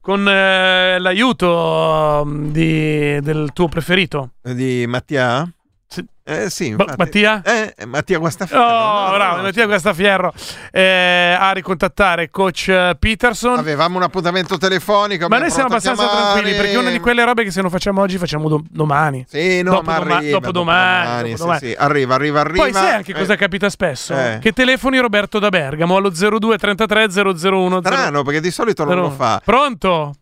[0.00, 4.30] con eh, l'aiuto um, di- del tuo preferito.
[4.42, 5.46] Di Mattia?
[5.92, 6.04] Sì.
[6.22, 6.94] Eh sì, Ba-.
[6.96, 7.42] Mattia?
[7.44, 8.62] Eh, Mattia Guastaferro.
[8.62, 10.32] Oh, no, no, bravo, no, Mattia Guastaferro
[10.70, 13.58] eh, a ricontattare coach eh, Peterson.
[13.58, 15.26] Avevamo un appuntamento telefonico.
[15.26, 18.00] Ma noi siamo abbastanza tranquilli perché è una di quelle robe che se non facciamo
[18.02, 19.26] oggi facciamo do- domani.
[19.28, 21.58] Sì, no, ma Dopodoma- arriva, dopodomani, sì, dopodomani.
[21.58, 21.74] sì.
[21.76, 22.62] Arriva, arriva, arriva.
[22.62, 24.14] Poi sai anche Eh, cosa capita spesso?
[24.16, 24.38] Eh.
[24.40, 29.10] Che telefoni Roberto da Bergamo allo 02 33 001 Strano, perché di solito non lo
[29.10, 29.42] fa.
[29.44, 30.14] Pronto?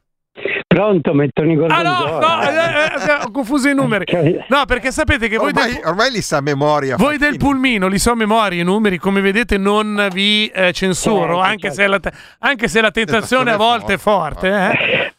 [0.68, 4.04] Pronto, mettono i Ah no, no, eh, eh, ho confuso i numeri.
[4.48, 6.96] No, perché sapete che voi Ormai, del, ormai li sa a memoria.
[6.96, 11.36] voi del pulmino li so a memoria i numeri, come vedete non vi eh, censuro,
[11.36, 11.74] Certo, anche, certo.
[11.74, 12.00] Se la
[12.40, 14.48] anche se la tentazione a volte è forte.
[14.48, 15.12] eh.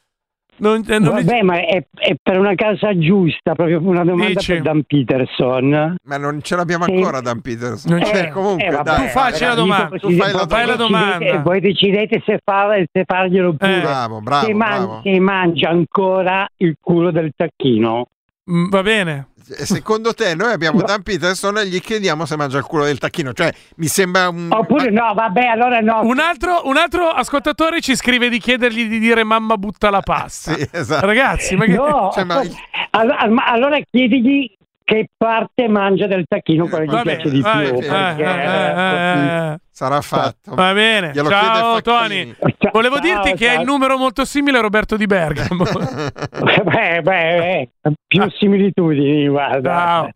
[0.60, 4.54] Non, non Vabbè, ma è, è per una casa giusta, proprio una domanda Dici?
[4.54, 5.96] per Dan Peterson.
[6.04, 6.92] Ma non ce l'abbiamo Sì.
[6.96, 7.92] ancora Dan Peterson.
[7.92, 8.26] Non c'è.
[8.26, 9.02] Eh, comunque, eh, vabbè, dai.
[9.06, 11.38] Tu facci la domanda, tu fai la voi fai la decidete- domanda.
[11.42, 13.78] Voi decidete se, far- se farglielo pure.
[13.78, 13.82] Eh.
[13.82, 15.02] Bravo, bravo, se, man- bravo.
[15.04, 18.08] se mangia ancora il culo del tacchino.
[18.52, 19.28] Mm, Va bene.
[19.52, 23.00] E Secondo te noi abbiamo Dan Peterson e gli chiediamo se mangia il culo del
[23.00, 23.34] tacchino?
[23.34, 24.48] Cioè, mi sembra un...
[24.52, 26.02] Oppure no, vabbè, allora no.
[26.04, 30.54] Un altro, un altro ascoltatore ci scrive di chiedergli di dire mamma butta la pasta.
[30.60, 31.06] Sì, esatto.
[31.08, 31.74] Ragazzi, ma che...
[31.74, 32.44] No, Cioè, ma-
[32.92, 34.56] all- all- ma allora chiedigli
[34.90, 37.52] che parte mangia del tacchino, quello che Va gli bene, piace di più.
[37.52, 39.58] bene, perché- eh, eh, eh, eh.
[39.72, 40.56] Sarà fatto.
[40.56, 41.82] Va bene, Glielo ciao.
[41.82, 42.36] Tony.
[42.58, 43.54] Ciao, Volevo ciao, dirti che ciao.
[43.56, 45.64] hai il numero molto simile a Roberto di Bergamo.
[46.66, 47.70] Beh, beh, eh,
[48.08, 49.72] più similitudini, guarda.
[49.72, 50.10] ciao.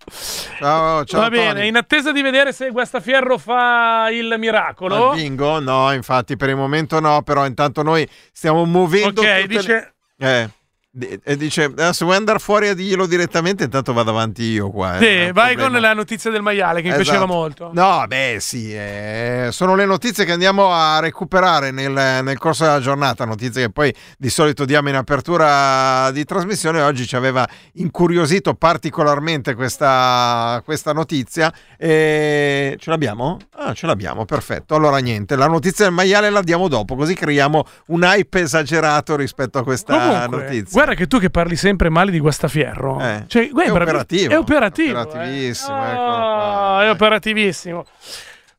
[0.59, 1.67] Ciao, ciao Va bene, Tony.
[1.67, 5.12] in attesa di vedere se Guastafierro fa il miracolo.
[5.12, 5.59] Al bingo?
[5.59, 10.27] No, infatti per il momento no, però intanto noi stiamo muovendo Ok, tutte dice le...
[10.41, 10.49] Eh,
[10.95, 14.99] e dice adesso vuoi andare fuori a dirglielo direttamente intanto vado avanti io qua eh,
[14.99, 15.71] Sì, vai problema.
[15.71, 17.03] con la notizia del maiale che mi Esatto.
[17.03, 17.71] piaceva molto.
[17.73, 21.91] No, beh, sì, eh, sono le notizie che andiamo a recuperare nel,
[22.23, 26.79] nel corso della giornata, notizie che poi di solito diamo in apertura di trasmissione.
[26.82, 31.51] Oggi ci aveva incuriosito particolarmente questa, questa notizia.
[31.75, 33.39] E ce l'abbiamo?
[33.56, 34.75] Ah, ce l'abbiamo, perfetto.
[34.75, 39.58] Allora, niente, la notizia del maiale la diamo dopo, così creiamo un hype esagerato rispetto
[39.58, 40.82] a questa Comunque, notizia.
[40.84, 44.38] Guarda che tu che parli sempre male di Guastafierro, Eh, cioè, guarda, è operativo, È
[44.38, 45.00] operativo.
[45.00, 45.96] operativissimo, eh.
[45.96, 46.80] qua.
[46.84, 47.86] è operativissimo.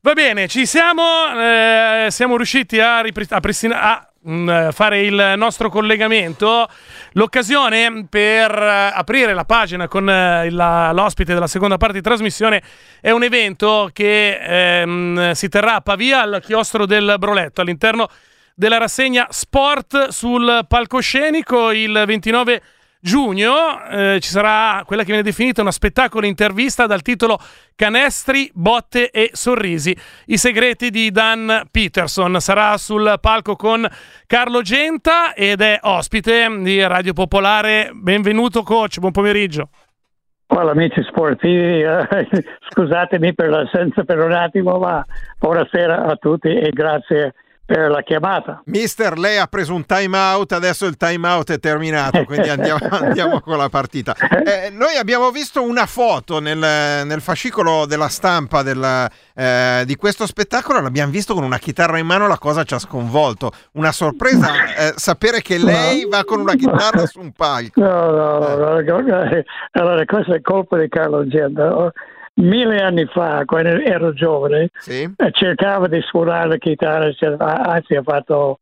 [0.01, 1.03] Va bene, ci siamo.
[1.39, 6.69] eh, siamo riusciti a, ripri- a pristina- a, mm, fare il nostro collegamento.
[7.13, 12.63] L'occasione per eh, aprire la pagina con eh, la- l'ospite della seconda parte di trasmissione
[13.01, 14.39] è un evento che
[14.83, 18.09] ehm, si terrà a Pavia al chiostro del Broletto all'interno
[18.55, 22.63] della rassegna Sport sul palcoscenico il 29
[23.01, 27.37] giugno eh, ci sarà quella che viene definita una spettacolo intervista dal titolo
[27.75, 29.95] Canestri, botte e sorrisi.
[30.27, 33.87] I segreti di Dan Peterson sarà sul palco con
[34.27, 37.91] Carlo Genta ed è ospite di Radio Popolare.
[37.93, 39.69] Benvenuto coach, buon pomeriggio.
[40.47, 42.07] Guarda, amici sportivi, eh,
[42.71, 45.05] scusatemi per l'assenza per un attimo, ma
[45.39, 47.35] buonasera a tutti e grazie
[47.67, 48.63] per la chiamata.
[48.67, 52.87] Mister, lei ha preso un time out, adesso il time out è terminato, quindi andiamo,
[52.91, 54.15] andiamo con la partita.
[54.15, 60.27] Eh, noi abbiamo visto una foto nel, nel fascicolo della stampa del, eh, di questo
[60.27, 63.51] spettacolo, l'abbiamo visto con una chitarra in mano, la cosa ci ha sconvolto.
[63.73, 67.81] Una sorpresa eh, sapere che lei va con una chitarra su un palco.
[67.81, 71.93] No, no, no, allora questa è colpa di Carlo Genta.
[72.37, 75.03] Mille anni fa, quando ero giovane, Sì?
[75.03, 77.13] eh, cercavo di suonare la chitarra,
[77.65, 78.59] anzi ho fatto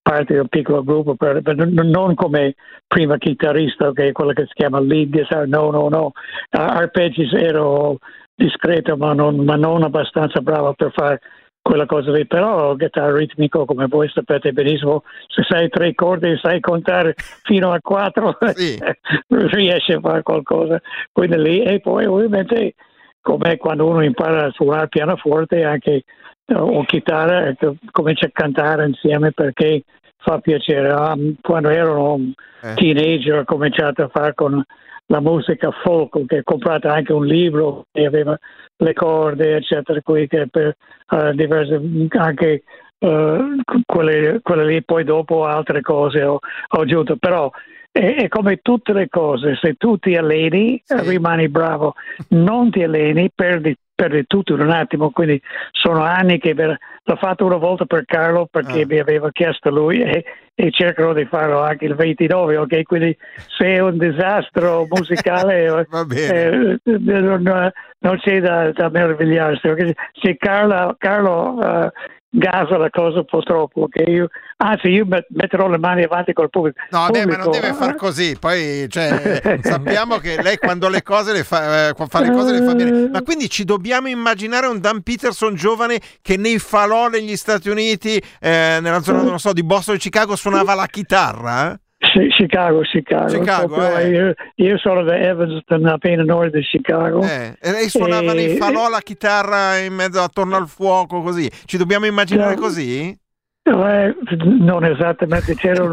[0.00, 2.54] parte di un piccolo gruppo, per, per- non come
[2.86, 6.12] prima chitarrista, che è quello che si chiama lead no, no, no.
[6.50, 7.98] Arpeggi ero
[8.34, 11.20] discreto, ma non, ma non abbastanza bravo per fare
[11.60, 16.38] quella cosa lì, però chitarra ritmico, come voi sapete benissimo, se sai tre corde e
[16.38, 18.78] sai contare fino a quattro, Sì.
[19.28, 20.80] riesci a fare qualcosa.
[21.12, 22.74] Quindi lì, e poi ovviamente
[23.20, 26.04] come quando uno impara a suonare pianoforte anche
[26.46, 29.82] eh, o chitarra ecco, comincia a cantare insieme perché
[30.18, 32.74] fa piacere Ah, quando ero un Eh.
[32.74, 34.62] teenager ho cominciato a fare con
[35.06, 38.38] la musica folk che ho comprato anche un libro che aveva
[38.76, 40.76] le corde eccetera qui che per
[41.10, 41.80] eh, diverse
[42.10, 42.62] anche
[42.98, 43.38] eh,
[43.86, 46.34] quelle, quelle lì poi dopo altre cose ho,
[46.68, 47.50] ho aggiunto però
[47.92, 50.96] è, come tutte le cose, se tu ti alleni Sì.
[51.08, 51.94] rimani bravo,
[52.28, 55.40] non ti alleni perdi, perdi tutto in un attimo, quindi
[55.72, 58.86] sono anni che per- l'ho fatto una volta per Carlo perché Ah.
[58.86, 60.24] mi aveva chiesto lui e,
[60.54, 62.82] e cercherò di farlo anche il 29, ok?
[62.82, 63.16] Quindi
[63.58, 65.64] se è un disastro musicale
[66.10, 69.90] eh, eh, non, non c'è da, da meravigliarsi, ok?
[70.22, 71.90] Se Carlo, Carlo eh,
[72.30, 73.88] gasa la cosa un po' troppo?
[74.06, 76.78] Io- anzi io met- metterò le mani avanti col pubblico.
[76.90, 78.36] No, vabbè, ma non Pubblico, deve far così.
[78.38, 82.62] Poi cioè, sappiamo che lei quando le cose le fa, eh, fa le cose le
[82.64, 83.08] fa bene.
[83.08, 88.16] Ma quindi ci dobbiamo immaginare un Dan Peterson giovane che nei falò negli Stati Uniti,
[88.40, 91.78] eh, nella zona non so, di Boston e Chicago, suonava la chitarra?
[92.12, 93.28] Chi- Chicago, Chicago.
[93.38, 94.08] Chicago, eh.
[94.08, 97.22] io, io sono da Evanston, appena a nord di Chicago.
[97.22, 101.48] Eh, e lei suonava nei E- falò la chitarra in mezzo attorno al fuoco, così.
[101.66, 102.60] Ci dobbiamo immaginare No.
[102.60, 103.16] così?
[103.62, 105.92] Eh, non esattamente, c'era un,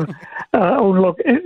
[0.52, 1.44] uh, un lo- eh,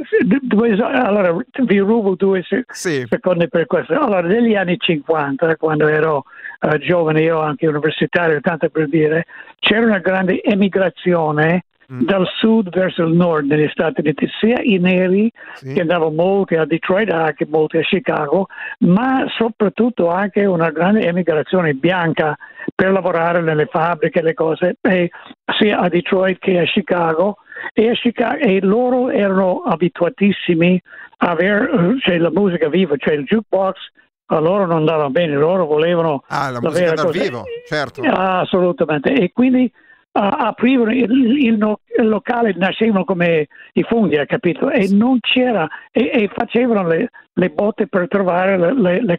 [0.94, 3.06] allora vi rubo due se- Sì.
[3.10, 3.94] secondi per questo.
[4.00, 6.24] Allora, negli anni 50, quando ero
[6.62, 9.26] eh, giovane, io anche universitario, tanto per dire,
[9.60, 12.02] c'era una grande emigrazione Mm.
[12.04, 15.74] dal sud verso il nord negli Stati Uniti, sia i neri Sì.
[15.74, 18.48] che andavano molti a Detroit, anche molti a Chicago,
[18.80, 22.38] ma soprattutto anche una grande emigrazione bianca
[22.74, 25.10] per lavorare nelle fabbriche, le cose, e
[25.60, 27.38] sia a Detroit che a Chicago.
[27.74, 30.82] E, a Chicago, e loro erano abituatissimi
[31.18, 31.70] a avere
[32.00, 33.78] cioè, la musica viva, cioè il jukebox
[34.28, 38.02] a loro non andava bene, loro volevano Ah, la la musica dal vivo, certo.
[38.02, 39.14] Assolutamente.
[39.14, 39.72] E quindi
[40.14, 41.12] ah, aprivano il,
[41.46, 41.58] il
[41.98, 44.70] locale, nascevano come i funghi, hai capito?
[44.70, 49.18] E non c'era, e, e facevano le, le botte per trovare le, le-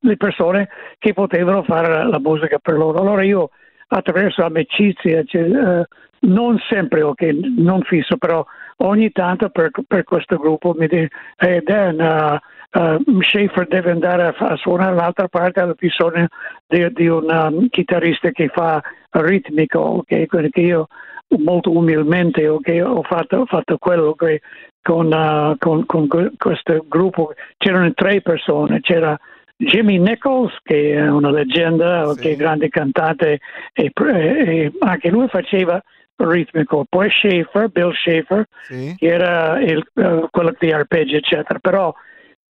[0.00, 2.98] le persone che potevano fare la, musica per loro.
[3.00, 3.50] Allora io
[3.88, 5.86] attraverso amicizie, cioè, eh,
[6.20, 7.22] non sempre, ok,
[7.56, 8.44] non fisso, però
[8.78, 12.40] ogni tanto per, per questo gruppo mi dice, hey Dan,
[12.72, 16.26] uh, uh, Schaefer deve andare a, a suonare l'altra parte, ha bisogno
[16.66, 20.88] di, di un um, chitarrista che fa ritmico, ok, quindi io
[21.36, 24.40] molto umilmente ok, ho, fatto, ho fatto quello che
[24.82, 29.18] con, eh, con- con que- questo gruppo, c'erano tre persone, c'era
[29.56, 33.40] Jimmy Nichols che è una leggenda, che è grande cantante
[33.72, 35.82] e, e anche lui faceva
[36.16, 38.94] ritmico, poi Schaefer, Bill Schaefer, Sì.
[38.96, 41.94] che era il, eh, quello di arpeggi eccetera, però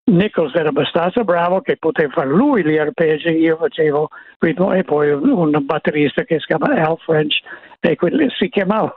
[0.09, 5.11] Nichols era abbastanza bravo che poteva fare lui gli arpeggi, io facevo ritmo e poi
[5.11, 7.41] un, batterista che si chiama Al French
[7.81, 8.95] e quelli si chiamavano,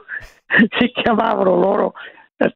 [0.80, 1.94] si chiamavano loro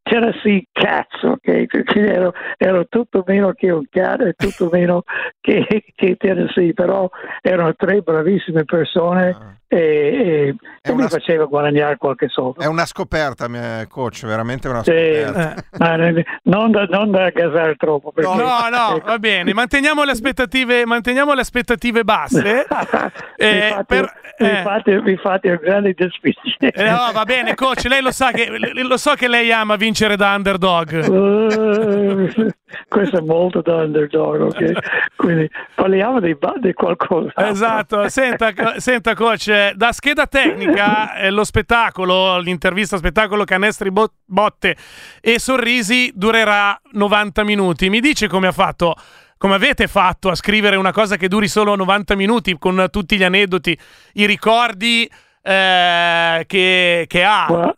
[0.03, 1.65] Tennessee Cats, ok?
[1.67, 5.03] Che ero, ero tutto meno che un cat e tutto meno
[5.41, 5.65] che,
[5.95, 7.09] che Tennessee, però
[7.41, 12.61] erano tre bravissime persone e, e- e mi faceva guadagnare qualche soldo.
[12.61, 13.47] È una scoperta,
[13.87, 15.55] coach, veramente una Sì, scoperta.
[15.79, 15.95] ma
[16.43, 18.11] non da, non da gasare troppo.
[18.11, 22.65] perché- No, no, va bene, manteniamo le aspettative, manteniamo le aspettative basse.
[23.37, 24.61] Eh, fate, per- eh.
[24.63, 26.71] fate- mi fate un grande dispiacere.
[26.71, 30.15] Eh, no, va bene, coach, lei lo sa che lo so che lei ama vincere
[30.15, 30.93] da underdog.
[30.93, 32.53] Eh,
[32.87, 34.71] questo è molto da underdog, ok?
[35.15, 37.31] Quindi parliamo di, di qualcosa.
[37.35, 44.13] Esatto, senta, senta coach, eh, da scheda tecnica eh, lo spettacolo, l'intervista spettacolo canestri bo-
[44.25, 44.75] botte
[45.21, 47.89] e sorrisi durerà 90 minuti.
[47.89, 48.95] Mi dice come ha fatto,
[49.37, 53.23] come avete fatto a scrivere una cosa che duri solo 90 minuti con tutti gli
[53.23, 53.77] aneddoti,
[54.13, 55.09] i ricordi
[55.41, 57.75] eh, che, che ha?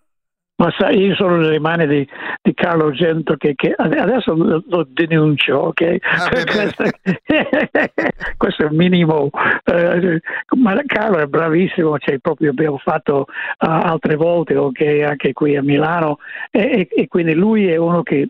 [0.59, 2.07] Ma, sai, io sono nelle mani di,
[2.41, 5.97] di Carlo Gento che, che adesso lo, lo denuncio, ok?
[6.45, 6.83] questo,
[8.37, 9.29] questo è il minimo.
[9.65, 10.19] eh,
[10.57, 15.61] ma Carlo è bravissimo, cioè, proprio abbiamo fatto eh, altre volte, ok, anche qui a
[15.61, 16.17] Milano,
[16.49, 18.27] e, e- e quindi lui è uno che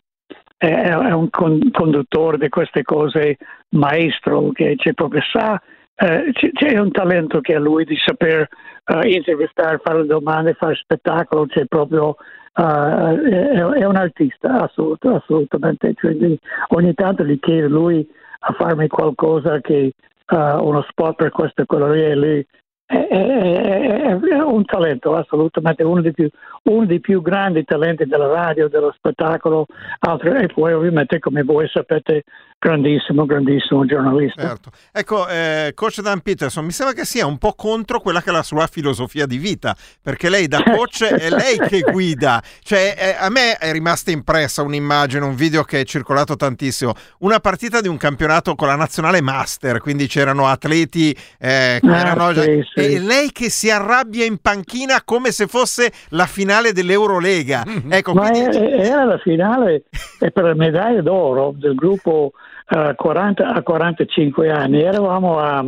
[0.57, 3.37] è, è un con- conduttore di queste cose
[3.69, 5.61] maestro, che c'è proprio sa,
[5.99, 8.47] eh, c'è, un talento che ha lui di saper
[8.85, 12.15] eh, intervistare, fare domande, fare spettacolo, c'è proprio
[12.53, 16.37] eh, è, è un artista assolut- assolutamente, quindi
[16.69, 18.07] ogni tanto gli chiedo lui
[18.39, 19.93] a farmi qualcosa che
[20.29, 22.47] eh, uno spot per questo e quello lì lui
[22.85, 26.29] è, è- è- è un talento assolutamente uno dei più
[26.63, 29.65] uno dei più grandi talenti della radio, dello spettacolo,
[29.99, 32.23] altro, e poi ovviamente come voi sapete
[32.59, 34.41] grandissimo, grandissimo giornalista.
[34.41, 34.71] Certo.
[34.91, 38.33] Ecco, eh, coach Dan Peterson, mi sembra che sia un po' contro quella che è
[38.33, 42.41] la sua filosofia di vita, perché lei da coach è lei che guida.
[42.61, 47.39] Cioè, eh, a me è rimasta impressa un'immagine, un video che è circolato tantissimo, una
[47.39, 52.33] partita di un campionato con la nazionale master, quindi c'erano atleti eh, che Ah, erano
[52.33, 52.79] sì, sì.
[52.95, 57.63] e lei che si arrabbia in panchina come se fosse la finale dell'Eurolega.
[57.89, 59.83] Ecco, Ma quindi- era la finale
[60.17, 62.31] per la medaglia d'oro del gruppo
[62.69, 64.81] eh, 40 a 45 anni.
[64.81, 65.63] Eravamo a,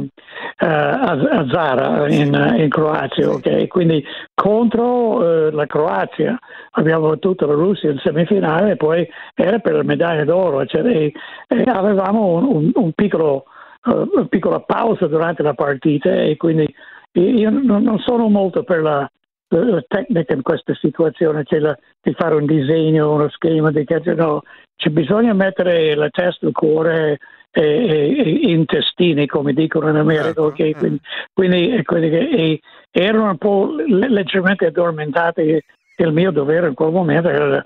[0.57, 3.67] a, a Zara in, in Croazia, ok?
[3.67, 6.37] Quindi contro eh, la Croazia
[6.71, 11.13] abbiamo battuto la Russia in semifinale e poi era per la medaglia d'oro cioè, e,
[11.47, 13.45] e avevamo un, un- un piccolo,
[13.85, 16.67] eh, una piccola pausa durante la partita e quindi
[17.13, 19.09] io non, sono molto per la,
[19.49, 23.85] la tecnica in questa situazione, cioè la- di fare un disegno, uno schema, di
[24.15, 24.43] no,
[24.79, 27.17] c'è bisogno mettere la testa, il cuore
[27.51, 30.77] e, e- gli intestini, come dicono in America, ok?
[30.77, 30.99] Quindi,
[31.33, 32.59] quindi, e quindi che- e-
[32.91, 35.61] erano un po' le- leggermente addormentati
[35.97, 37.61] il mio dovere in quel momento era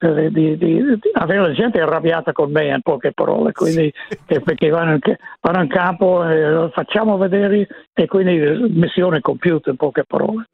[0.00, 3.90] di, di- di avere la gente arrabbiata con me in poche parole, quindi
[4.26, 5.00] che- perché vanno in,
[5.40, 8.36] vanno in campo, eh, facciamo vedere e quindi
[8.68, 10.44] missione compiuta in poche parole.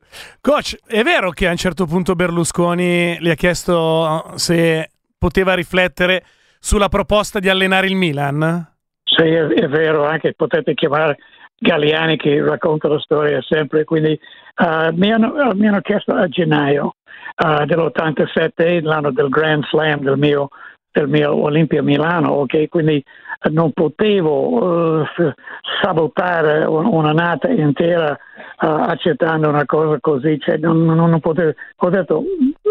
[0.41, 6.23] Coach, è vero che a un certo punto Berlusconi le ha chiesto se poteva riflettere
[6.59, 8.73] sulla proposta di allenare il Milan?
[9.05, 11.19] Sì, è, è vero, anche potete chiamare
[11.59, 16.97] Galliani che racconta la storia sempre, quindi eh, mi, hanno, mi hanno chiesto a gennaio
[17.37, 20.49] eh, dell'87, l'anno del Grand Slam del mio,
[20.95, 22.69] del mio Olimpia Milano, ok?
[22.69, 23.05] Quindi
[23.51, 25.35] non potevo f-
[25.83, 28.19] sabotare un- un'annata intera eh,
[28.67, 32.23] accettando una cosa così, cioè non, non, non potevo, ho detto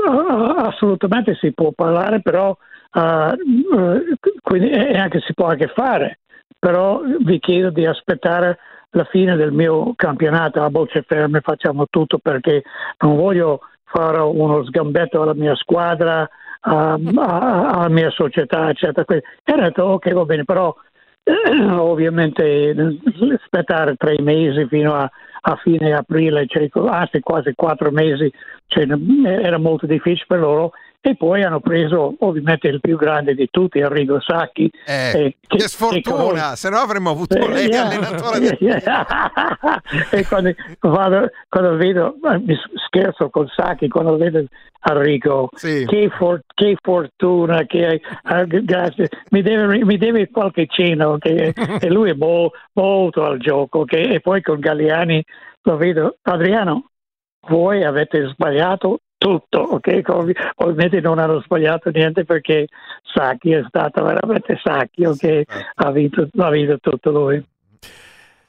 [0.09, 2.55] "Ah, assolutamente si può parlare, però
[2.93, 3.37] eh,
[4.41, 6.19] quindi, e anche si può anche fare
[6.57, 8.57] però vi chiedo di aspettare
[8.91, 12.63] la fine del mio campionato a bocce ferme, facciamo tutto perché
[12.99, 16.25] non voglio fare uno sgambetto alla mia squadra,
[16.65, 19.05] a- a- alla mia società, eccetera.
[19.15, 20.73] E ho detto ok, va bene, però
[21.23, 22.75] eh, ovviamente
[23.33, 25.09] aspettare tre mesi fino a,
[25.41, 28.31] a fine aprile, cioè, anzi quasi quattro mesi,
[28.67, 28.85] cioè,
[29.25, 30.71] era molto difficile per loro
[31.05, 34.71] e poi hanno preso ovviamente il più grande di tutti, Arrigo Sacchi.
[34.85, 37.87] Eh, eh, che, sfortuna, se no avremmo avuto Eh, lei yeah.
[37.87, 38.57] allenatore del
[40.11, 42.55] e quando, vado- quando vedo, mi
[42.87, 44.45] scherzo con Sacchi, quando vedo
[44.89, 51.25] Enrico, che, for- che fortuna, che, eh, grazie, mi deve, mi deve qualche cena, ok?
[51.81, 53.91] e lui è mo- molto al gioco, ok?
[53.93, 55.21] e poi con Galliani
[55.63, 56.91] lo vedo, Adriano,
[57.49, 60.01] voi avete sbagliato tutto, ok?
[60.07, 62.67] Ov- Ovviamente non hanno sbagliato niente perché
[63.13, 65.41] Sacchi è stato veramente Sacchi, ok?
[65.75, 67.41] Ha vinto, ha vinto tutto lui.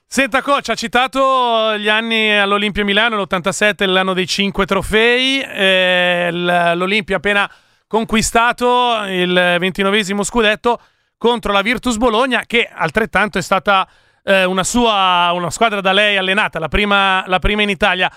[0.04, 7.14] Senta coach, ha citato gli anni all'Olimpia Milano, l'87 l'anno dei cinque trofei, eh, l'Olimpia
[7.14, 7.50] ha appena
[7.86, 10.80] conquistato il ventinovesimo scudetto
[11.16, 13.88] contro la Virtus Bologna che altrettanto è stata
[14.24, 18.10] eh, una sua una squadra da lei allenata, la prima, la prima in Italia.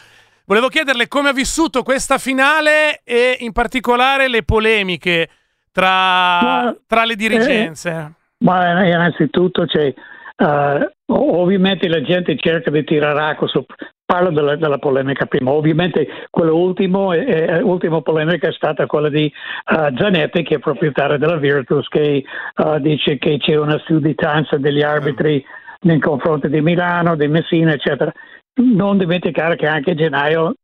[0.49, 5.27] Volevo chiederle come ha vissuto questa finale e in particolare le polemiche
[5.73, 8.13] tra, Ma- tra le dirigenze.
[8.45, 9.93] Ma innanzitutto c'è,
[10.37, 13.65] eh, ovviamente la gente cerca di tirare acqua su,
[14.05, 19.25] parlo della, della polemica prima, ovviamente quello ultimo, eh, eh, polemica è stata quella di
[19.25, 24.81] eh, Zanetti che è proprietario della Virtus che eh, dice che c'è una sudditanza degli
[24.81, 25.43] arbitri
[25.81, 28.13] nei confronti di Milano, di Messina eccetera.
[28.57, 30.55] Non dimenticare che anche a gennaio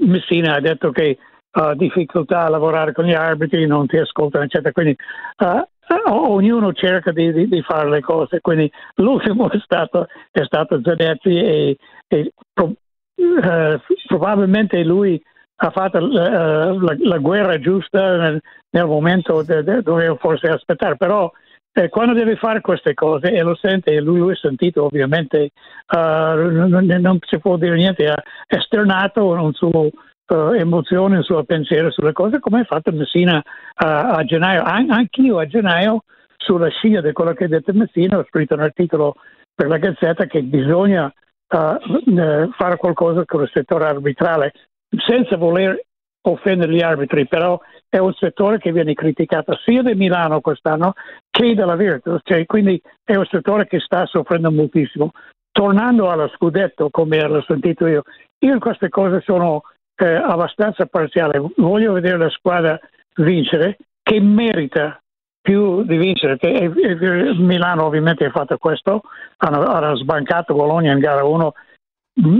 [0.00, 1.18] Messina ha detto che
[1.50, 4.72] ha difficoltà a lavorare con gli arbitri, non ti ascoltano, eccetera.
[4.72, 4.96] Quindi
[6.06, 8.40] o- ognuno cerca di, di- di fare le cose.
[8.40, 11.76] Quindi l'ultimo è stato, è stato Zanetti e,
[12.08, 12.74] e pro-
[13.14, 15.20] eh, probabilmente lui
[15.58, 21.30] ha fatto la, la guerra giusta nel, nel momento doveva forse aspettare, però
[21.78, 25.42] eh, quando deve fare queste cose e lo sente, e lui lo ha sentito ovviamente,
[25.42, 25.50] eh,
[25.90, 29.90] non, non- si può dire niente, ha esternato un suo
[30.28, 33.42] eh, emozione, un suo pensiero sulle cose, come ha fatto Messina
[33.74, 34.62] a, a gennaio.
[34.62, 36.04] An- anch'io a gennaio,
[36.38, 39.14] sulla scia di quello che ha detto Messina, ho scritto un articolo
[39.54, 41.12] per la Gazzetta che bisogna
[41.48, 44.52] fare qualcosa con il settore arbitrale,
[45.06, 45.78] senza voler
[46.22, 50.94] offendere gli arbitri, però è un settore che viene criticato sia da Milano quest'anno
[51.36, 55.10] che dalla Virtus, cioè, quindi è un settore che sta soffrendo moltissimo.
[55.52, 58.02] Tornando allo scudetto, come l'ho sentito io,
[58.38, 59.62] io in queste cose sono
[59.96, 62.78] eh, abbastanza parziale, voglio vedere la squadra
[63.16, 64.98] vincere che merita
[65.40, 69.02] più di vincere, che è- Milano ovviamente ha fatto questo,
[69.38, 71.52] hanno, hanno sbancato Bologna in gara 1,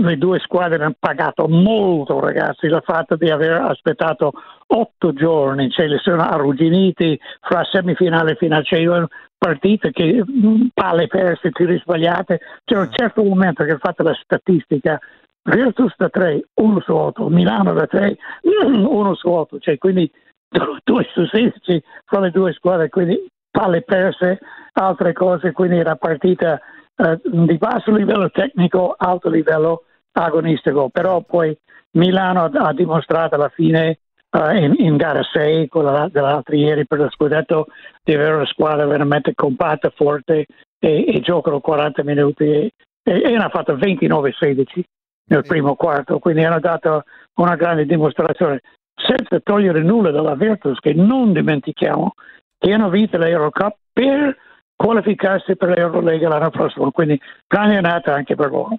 [0.01, 4.33] le due squadre hanno pagato molto ragazzi il fatto di aver aspettato
[4.67, 9.07] otto giorni, cioè li sono arrugginiti fra semifinale e finale, cioè io-
[9.37, 14.17] partite che mm, palle perse, tiri sbagliate, c'è un certo momento che ha fatto la
[14.21, 14.99] statistica
[15.43, 18.17] Virtus da 3, 1 su 8, Milano da 3,
[18.65, 20.11] 1 su 8, cioè quindi
[20.49, 24.39] 2 su 16 fra le due squadre, quindi palle perse,
[24.73, 26.59] altre cose, quindi era partita
[26.95, 31.57] eh, di basso livello tecnico, alto livello agonistico, però poi
[31.91, 33.99] Milano ha dimostrato alla fine
[34.29, 37.67] eh, in, in gara 6, quella dell'altro ieri per lo scudetto,
[38.03, 40.45] di avere una squadra veramente compatta, forte
[40.79, 42.71] e, e giocano 40 minuti e,
[43.03, 44.81] e, e hanno fatto 29-16
[45.29, 47.03] nel primo quarto, quindi hanno dato
[47.35, 48.61] una grande dimostrazione,
[48.95, 52.13] senza togliere nulla dalla Virtus, che non dimentichiamo
[52.57, 54.35] che hanno vinto l'Eurocup per
[54.75, 58.77] qualificarsi per l'Eurolega l'anno prossimo, quindi grande annata anche per loro.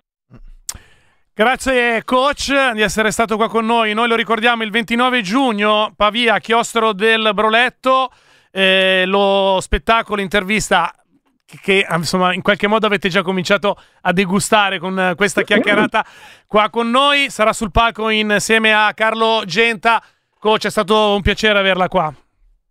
[1.38, 3.94] Grazie coach di essere stato qua con noi.
[3.94, 8.10] Noi lo ricordiamo il 29 giugno, Pavia, chiostro del Broletto,
[8.50, 10.92] eh, lo spettacolo intervista
[11.62, 16.04] che insomma in qualche modo avete già cominciato a degustare con eh, questa chiacchierata
[16.48, 17.30] qua con noi.
[17.30, 20.02] Sarà sul palco insieme a Carlo Genta.
[20.40, 22.12] Coach, è stato un piacere averla qua.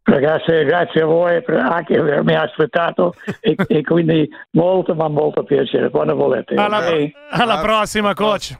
[0.10, 5.90] Ragazzi, grazie a voi per anche avermi aspettato e, e quindi molto ma molto piacere
[5.90, 6.56] quando volete.
[6.56, 7.12] Alla, ok?
[7.32, 8.58] alla prossima, coach.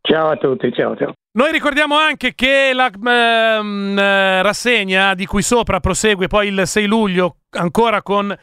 [0.00, 1.12] Ciao a tutti, ciao ciao.
[1.36, 6.86] Noi ricordiamo anche che la ehm, eh, rassegna di cui sopra prosegue poi il 6
[6.86, 8.36] luglio ancora con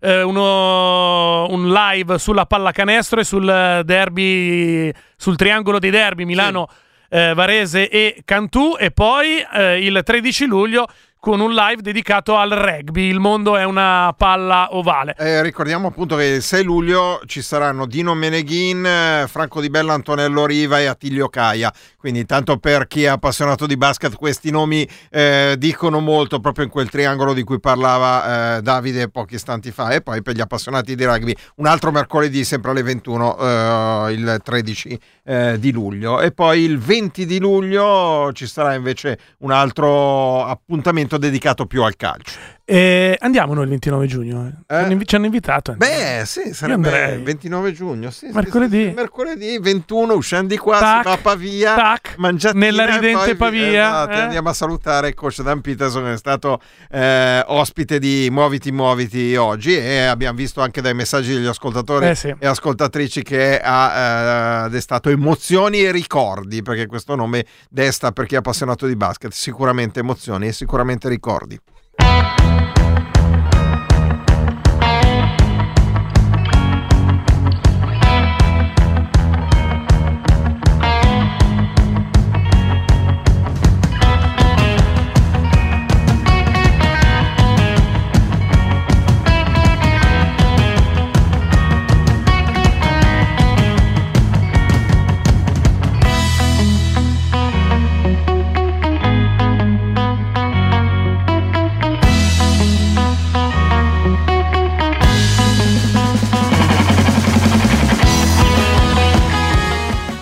[0.00, 6.66] eh, uno, un live sulla pallacanestro e sul derby, sul triangolo dei derby Milano,
[7.08, 10.86] eh, Varese e Cantù e poi eh, il 13 luglio
[11.20, 13.08] con un live dedicato al rugby.
[13.08, 15.14] Il mondo è una palla ovale.
[15.18, 20.46] Eh, ricordiamo appunto che il 6 luglio ci saranno Dino Meneghin, Franco Di Bella, Antonello
[20.46, 21.70] Riva e Attilio Caia.
[21.98, 26.70] Quindi, tanto per chi è appassionato di basket, questi nomi eh, dicono molto proprio in
[26.70, 29.90] quel triangolo di cui parlava eh, Davide pochi istanti fa.
[29.90, 34.40] E poi per gli appassionati di rugby, un altro mercoledì, sempre alle 21, eh, il
[34.42, 36.22] 13 eh, di luglio.
[36.22, 41.96] E poi il 20 di luglio ci sarà invece un altro appuntamento dedicato più al
[41.96, 42.38] calcio.
[42.72, 44.46] Eh, andiamo noi il 29 giugno.
[44.46, 44.50] eh.
[44.50, 45.72] Ci hanno invi- Ci hanno invitato.
[45.72, 45.92] andiamo.
[46.18, 48.10] Beh, sì, sarebbe il 29 giugno.
[48.12, 48.84] Sì, Mercoledì.
[48.90, 52.14] sì, mercoledì 21, usciamo di qua, Tac, si va a Pavia, tac,
[52.54, 54.20] nella ridente poi- Pavia, esatto, eh.
[54.20, 56.60] Andiamo a salutare il coach Dan Peterson che è stato
[56.92, 62.14] eh, ospite di Muoviti Muoviti oggi e abbiamo visto anche dai messaggi degli ascoltatori Eh
[62.14, 62.32] sì.
[62.38, 68.36] e ascoltatrici che ha eh, destato emozioni e ricordi, perché questo nome desta per chi
[68.36, 71.58] è appassionato di basket, sicuramente emozioni e sicuramente ricordi.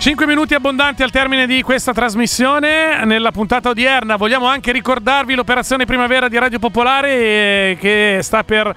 [0.08, 3.04] Cinque minuti abbondanti al termine di questa trasmissione.
[3.04, 8.74] Nella puntata odierna vogliamo anche ricordarvi l'operazione primavera di Radio Popolare eh, che sta per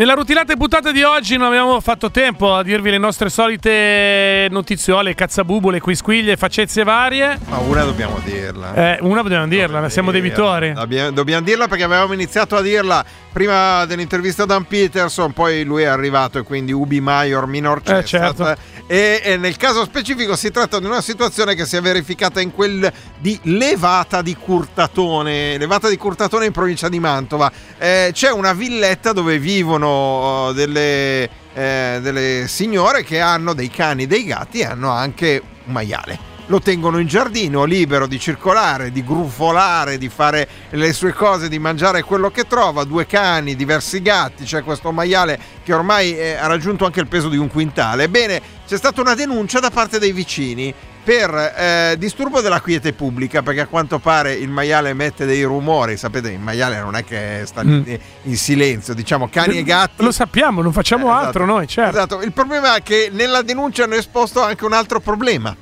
[0.00, 5.14] Nella rutilata puntata di oggi non abbiamo fatto tempo a dirvi le nostre solite notiziole,
[5.14, 7.38] cazzabubole, quisquiglie, facezie varie.
[7.50, 8.72] Ma una dobbiamo dirla.
[8.72, 10.72] Eh, una dobbiamo dirla, siamo debitori.
[10.72, 15.82] Dobbiamo, dobbiamo dirla perché avevamo iniziato a dirla prima dell'intervista a Dan Peterson, poi lui
[15.82, 18.36] è arrivato e quindi Ubi Maior Minor Eh, Cessat.
[18.36, 18.60] certo.
[18.90, 22.50] E, e nel caso specifico si tratta di una situazione che si è verificata in
[22.52, 27.52] quel di Levata di Curtatone, Levata di Curtatone in provincia di Mantova.
[27.78, 34.08] Eh, c'è una villetta dove vivono oh, delle, eh, delle signore che hanno dei cani
[34.08, 39.04] dei gatti e hanno anche un maiale lo tengono in giardino, libero di circolare, di
[39.04, 44.42] grufolare, di fare le sue cose, di mangiare quello che trova, due cani, diversi gatti,
[44.44, 48.02] c'è questo maiale che ormai eh, ha raggiunto anche il peso di un quintale.
[48.04, 50.74] Ebbene, c'è stata una denuncia da parte dei vicini
[51.04, 55.96] per eh, disturbo della quiete pubblica, perché a quanto pare il maiale emette dei rumori,
[55.96, 57.82] sapete, il maiale non è che sta Mm.
[57.86, 60.02] in, in silenzio, diciamo cani e gatti.
[60.02, 61.44] Lo sappiamo, non facciamo Eh, altro esatto.
[61.44, 61.96] noi, certo.
[61.96, 65.56] Esatto, il problema è che nella denuncia hanno esposto anche un altro problema.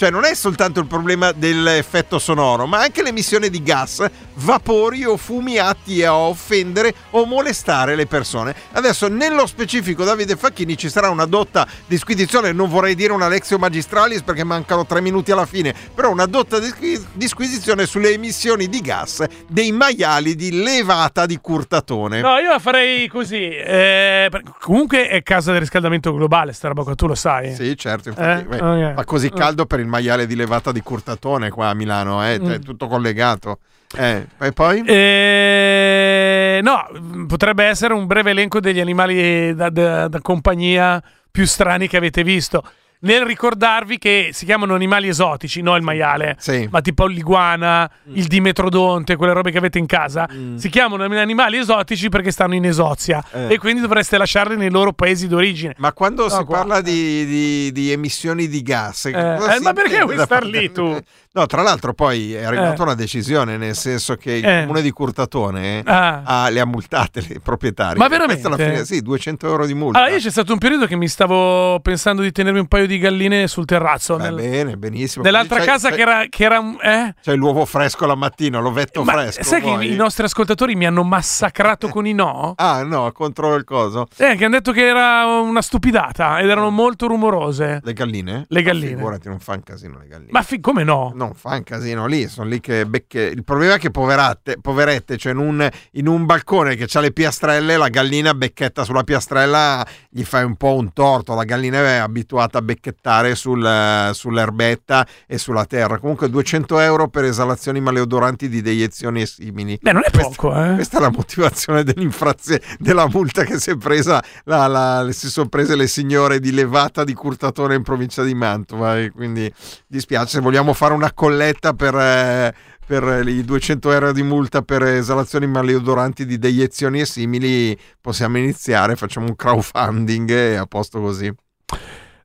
[0.00, 4.02] Cioè non è soltanto il problema dell'effetto sonoro, ma anche l'emissione di gas,
[4.36, 8.54] vapori o fumi atti a offendere o molestare le persone.
[8.72, 13.58] Adesso nello specifico Davide Facchini ci sarà una dotta disquisizione, non vorrei dire una lexio
[13.58, 18.80] magistralis perché mancano tre minuti alla fine, però una dotta disqui- disquisizione sulle emissioni di
[18.80, 22.22] gas dei maiali di levata di Curtatone.
[22.22, 23.50] No, io la farei così.
[23.50, 24.30] eh,
[24.60, 27.54] comunque è causa del riscaldamento globale, sta roba qua, tu lo sai.
[27.54, 28.44] Sì, certo, infatti, Eh?
[28.44, 28.94] beh, Ok.
[28.94, 32.54] fa così caldo per il maiale di levata di Curtatone qua a Milano, eh, cioè,
[32.54, 32.62] è Mm.
[32.62, 33.58] tutto collegato.
[33.96, 34.82] Eh, e poi?
[34.86, 41.88] Eh, no, potrebbe essere un breve elenco degli animali da, da- da compagnia più strani
[41.88, 42.62] che avete visto.
[43.02, 46.68] Nel ricordarvi che si chiamano animali esotici, no il maiale, Sì.
[46.70, 52.10] ma tipo l'iguana, il dimetrodonte, quelle robe che avete in casa, si chiamano animali esotici
[52.10, 53.54] perché stanno in esozia Eh.
[53.54, 55.74] e quindi dovreste lasciarli nei loro paesi d'origine.
[55.78, 59.72] Ma quando No, si qua- parla di, di- di emissioni di gas, Eh, eh, ma
[59.72, 60.98] perché vuoi star parte- lì tu?
[61.32, 62.82] No, tra l'altro poi è arrivata Eh.
[62.82, 64.60] una decisione, nel senso che il Eh.
[64.62, 66.22] comune di Curtatone Ah.
[66.24, 67.96] ha- le ha multate le proprietarie.
[67.96, 68.48] Ma veramente?
[68.56, 69.98] fine- sì, 200 euro di multa.
[70.00, 72.89] Allora, io c'è stato un periodo che mi stavo pensando di tenermi un paio di
[72.98, 74.16] galline sul terrazzo.
[74.16, 75.24] Va nel- bene, benissimo.
[75.24, 76.24] nell'altra casa c'hai- che era.
[76.28, 77.14] Che era eh?
[77.22, 79.42] C'hai l'uovo fresco la mattina, l'ovetto Ma fresco.
[79.42, 79.92] sai che vuoi?
[79.92, 82.54] i nostri ascoltatori mi hanno massacrato con i no?
[82.60, 84.06] Ah, no, contro il coso.
[84.16, 87.80] Eh, che hanno detto che era una stupidata ed erano molto rumorose.
[87.82, 88.44] Le galline?
[88.48, 88.90] Le galline.
[88.92, 90.28] Ma Figurati, non fa un casino le galline.
[90.30, 91.12] Ma fi- come no?
[91.14, 93.20] Non fa un casino lì, sono lì che becche.
[93.22, 97.12] Il problema è che poverate, poverette, cioè in un, in un balcone che ha le
[97.12, 101.34] piastrelle, la gallina becchetta sulla piastrella, gli fai un po' un torto.
[101.34, 105.98] La gallina è abituata a etichettare sul- sull'erbetta e sulla terra.
[105.98, 109.78] Comunque 200 euro per esalazioni maleodoranti di deiezioni e simili.
[109.80, 110.74] Beh, non è Questa- poco, eh.
[110.74, 115.48] Questa è la motivazione dell'infrazione della multa che si è presa la- la- si sono
[115.48, 119.52] prese le signore di Levata di Curtatore in provincia di Mantova e quindi
[119.86, 122.54] dispiace se vogliamo fare una colletta per, eh,
[122.86, 128.96] per i 200 euro di multa per esalazioni maleodoranti di deiezioni e simili possiamo iniziare
[128.96, 131.32] facciamo un crowdfunding e a posto così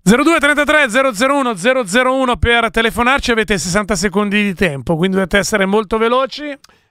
[0.08, 6.44] 0233 001 001 per telefonarci avete 60 secondi di tempo, quindi dovete essere molto veloci.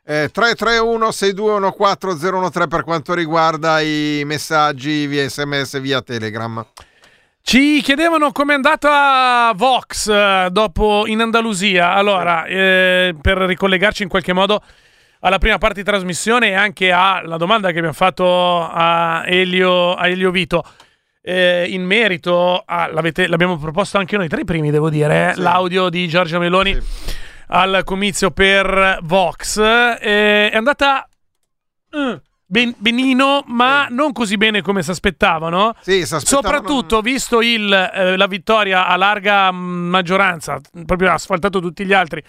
[0.05, 6.67] Eh, 331 6214 013 per quanto riguarda i messaggi via sms via telegram
[7.41, 11.93] Ci chiedevano com'è andata Vox eh, dopo in Andalusia.
[11.93, 14.61] Allora, eh, per ricollegarci in qualche modo
[15.21, 20.09] alla prima parte di trasmissione e anche alla domanda che abbiamo fatto a Elio, a
[20.09, 20.65] Elio Vito.
[21.27, 25.35] Eh, in merito a, l'avete- l'abbiamo proposto anche noi tra i primi, devo dire, eh,
[25.35, 25.41] Sì.
[25.41, 26.77] l'audio di Giorgia Meloni
[27.49, 29.57] al comizio per Vox.
[29.59, 31.09] eh, è andata
[31.93, 35.75] eh, ben- benino, ma non così bene come si aspettavano.
[35.81, 41.85] Sì, Soprattutto visto il, eh, la vittoria a larga mh, maggioranza, proprio ha asfaltato tutti
[41.87, 42.23] gli altri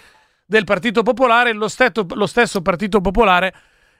[0.45, 3.53] del Partito Popolare, lo, stetto- lo stesso Partito Popolare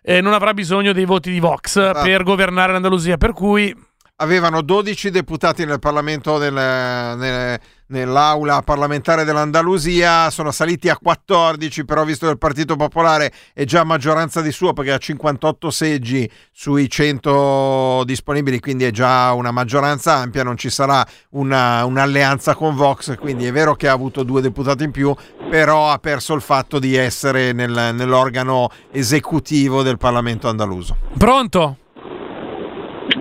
[0.04, 2.02] eh, non avrà bisogno dei voti di Vox Esatto.
[2.04, 3.76] per governare l'Andalusia, per cui
[4.18, 12.04] avevano 12 deputati nel Parlamento del- nel- nell'aula parlamentare dell'Andalusia, sono saliti a 14, però
[12.06, 16.90] visto che il Partito Popolare è già maggioranza di suo perché ha 58 seggi sui
[16.90, 23.16] 100 disponibili, quindi è già una maggioranza ampia, non ci sarà una- un'alleanza con Vox,
[23.18, 25.14] quindi è vero che ha avuto due deputati in più,
[25.50, 30.96] però ha perso il fatto di essere nel- nell'organo esecutivo del Parlamento andaluso.
[31.18, 31.78] pronto?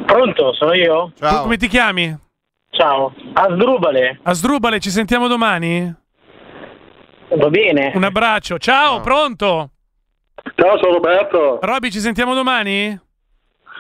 [0.07, 1.13] Pronto, sono io?
[1.19, 2.17] Tu come ti chiami?
[2.71, 3.13] Ciao.
[3.33, 4.19] Asdrubale.
[4.23, 5.95] Asdrubale, ci sentiamo domani?
[7.37, 7.93] Va bene.
[7.95, 9.71] Un abbraccio, ciao, pronto?
[10.55, 11.59] Ciao, sono Roberto.
[11.63, 13.01] Roby, ci sentiamo domani?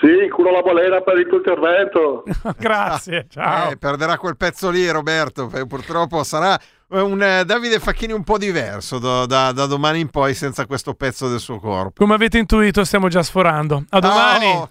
[0.00, 2.24] Sì, curo la balena per il tuo intervento.
[2.58, 3.70] Grazie, ciao.
[3.70, 5.50] Eh, perderà quel pezzo lì, Roberto.
[5.54, 6.58] eh, Purtroppo sarà
[6.90, 10.66] eh, un eh, Davide Facchini un po' diverso da, da- da domani in poi senza
[10.66, 11.92] questo pezzo del suo corpo.
[11.96, 13.84] Come avete intuito, stiamo già sforando.
[13.90, 14.44] A domani.
[14.50, 14.68] Ciao.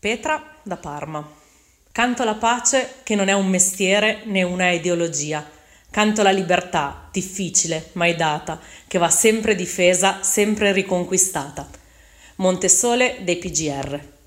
[0.00, 1.28] Petra da Parma.
[1.90, 5.44] Canto la pace che non è un mestiere né una ideologia.
[5.90, 11.68] Canto la libertà, difficile, mai data, che va sempre difesa, sempre riconquistata.
[12.36, 14.17] Montesole dei PGR.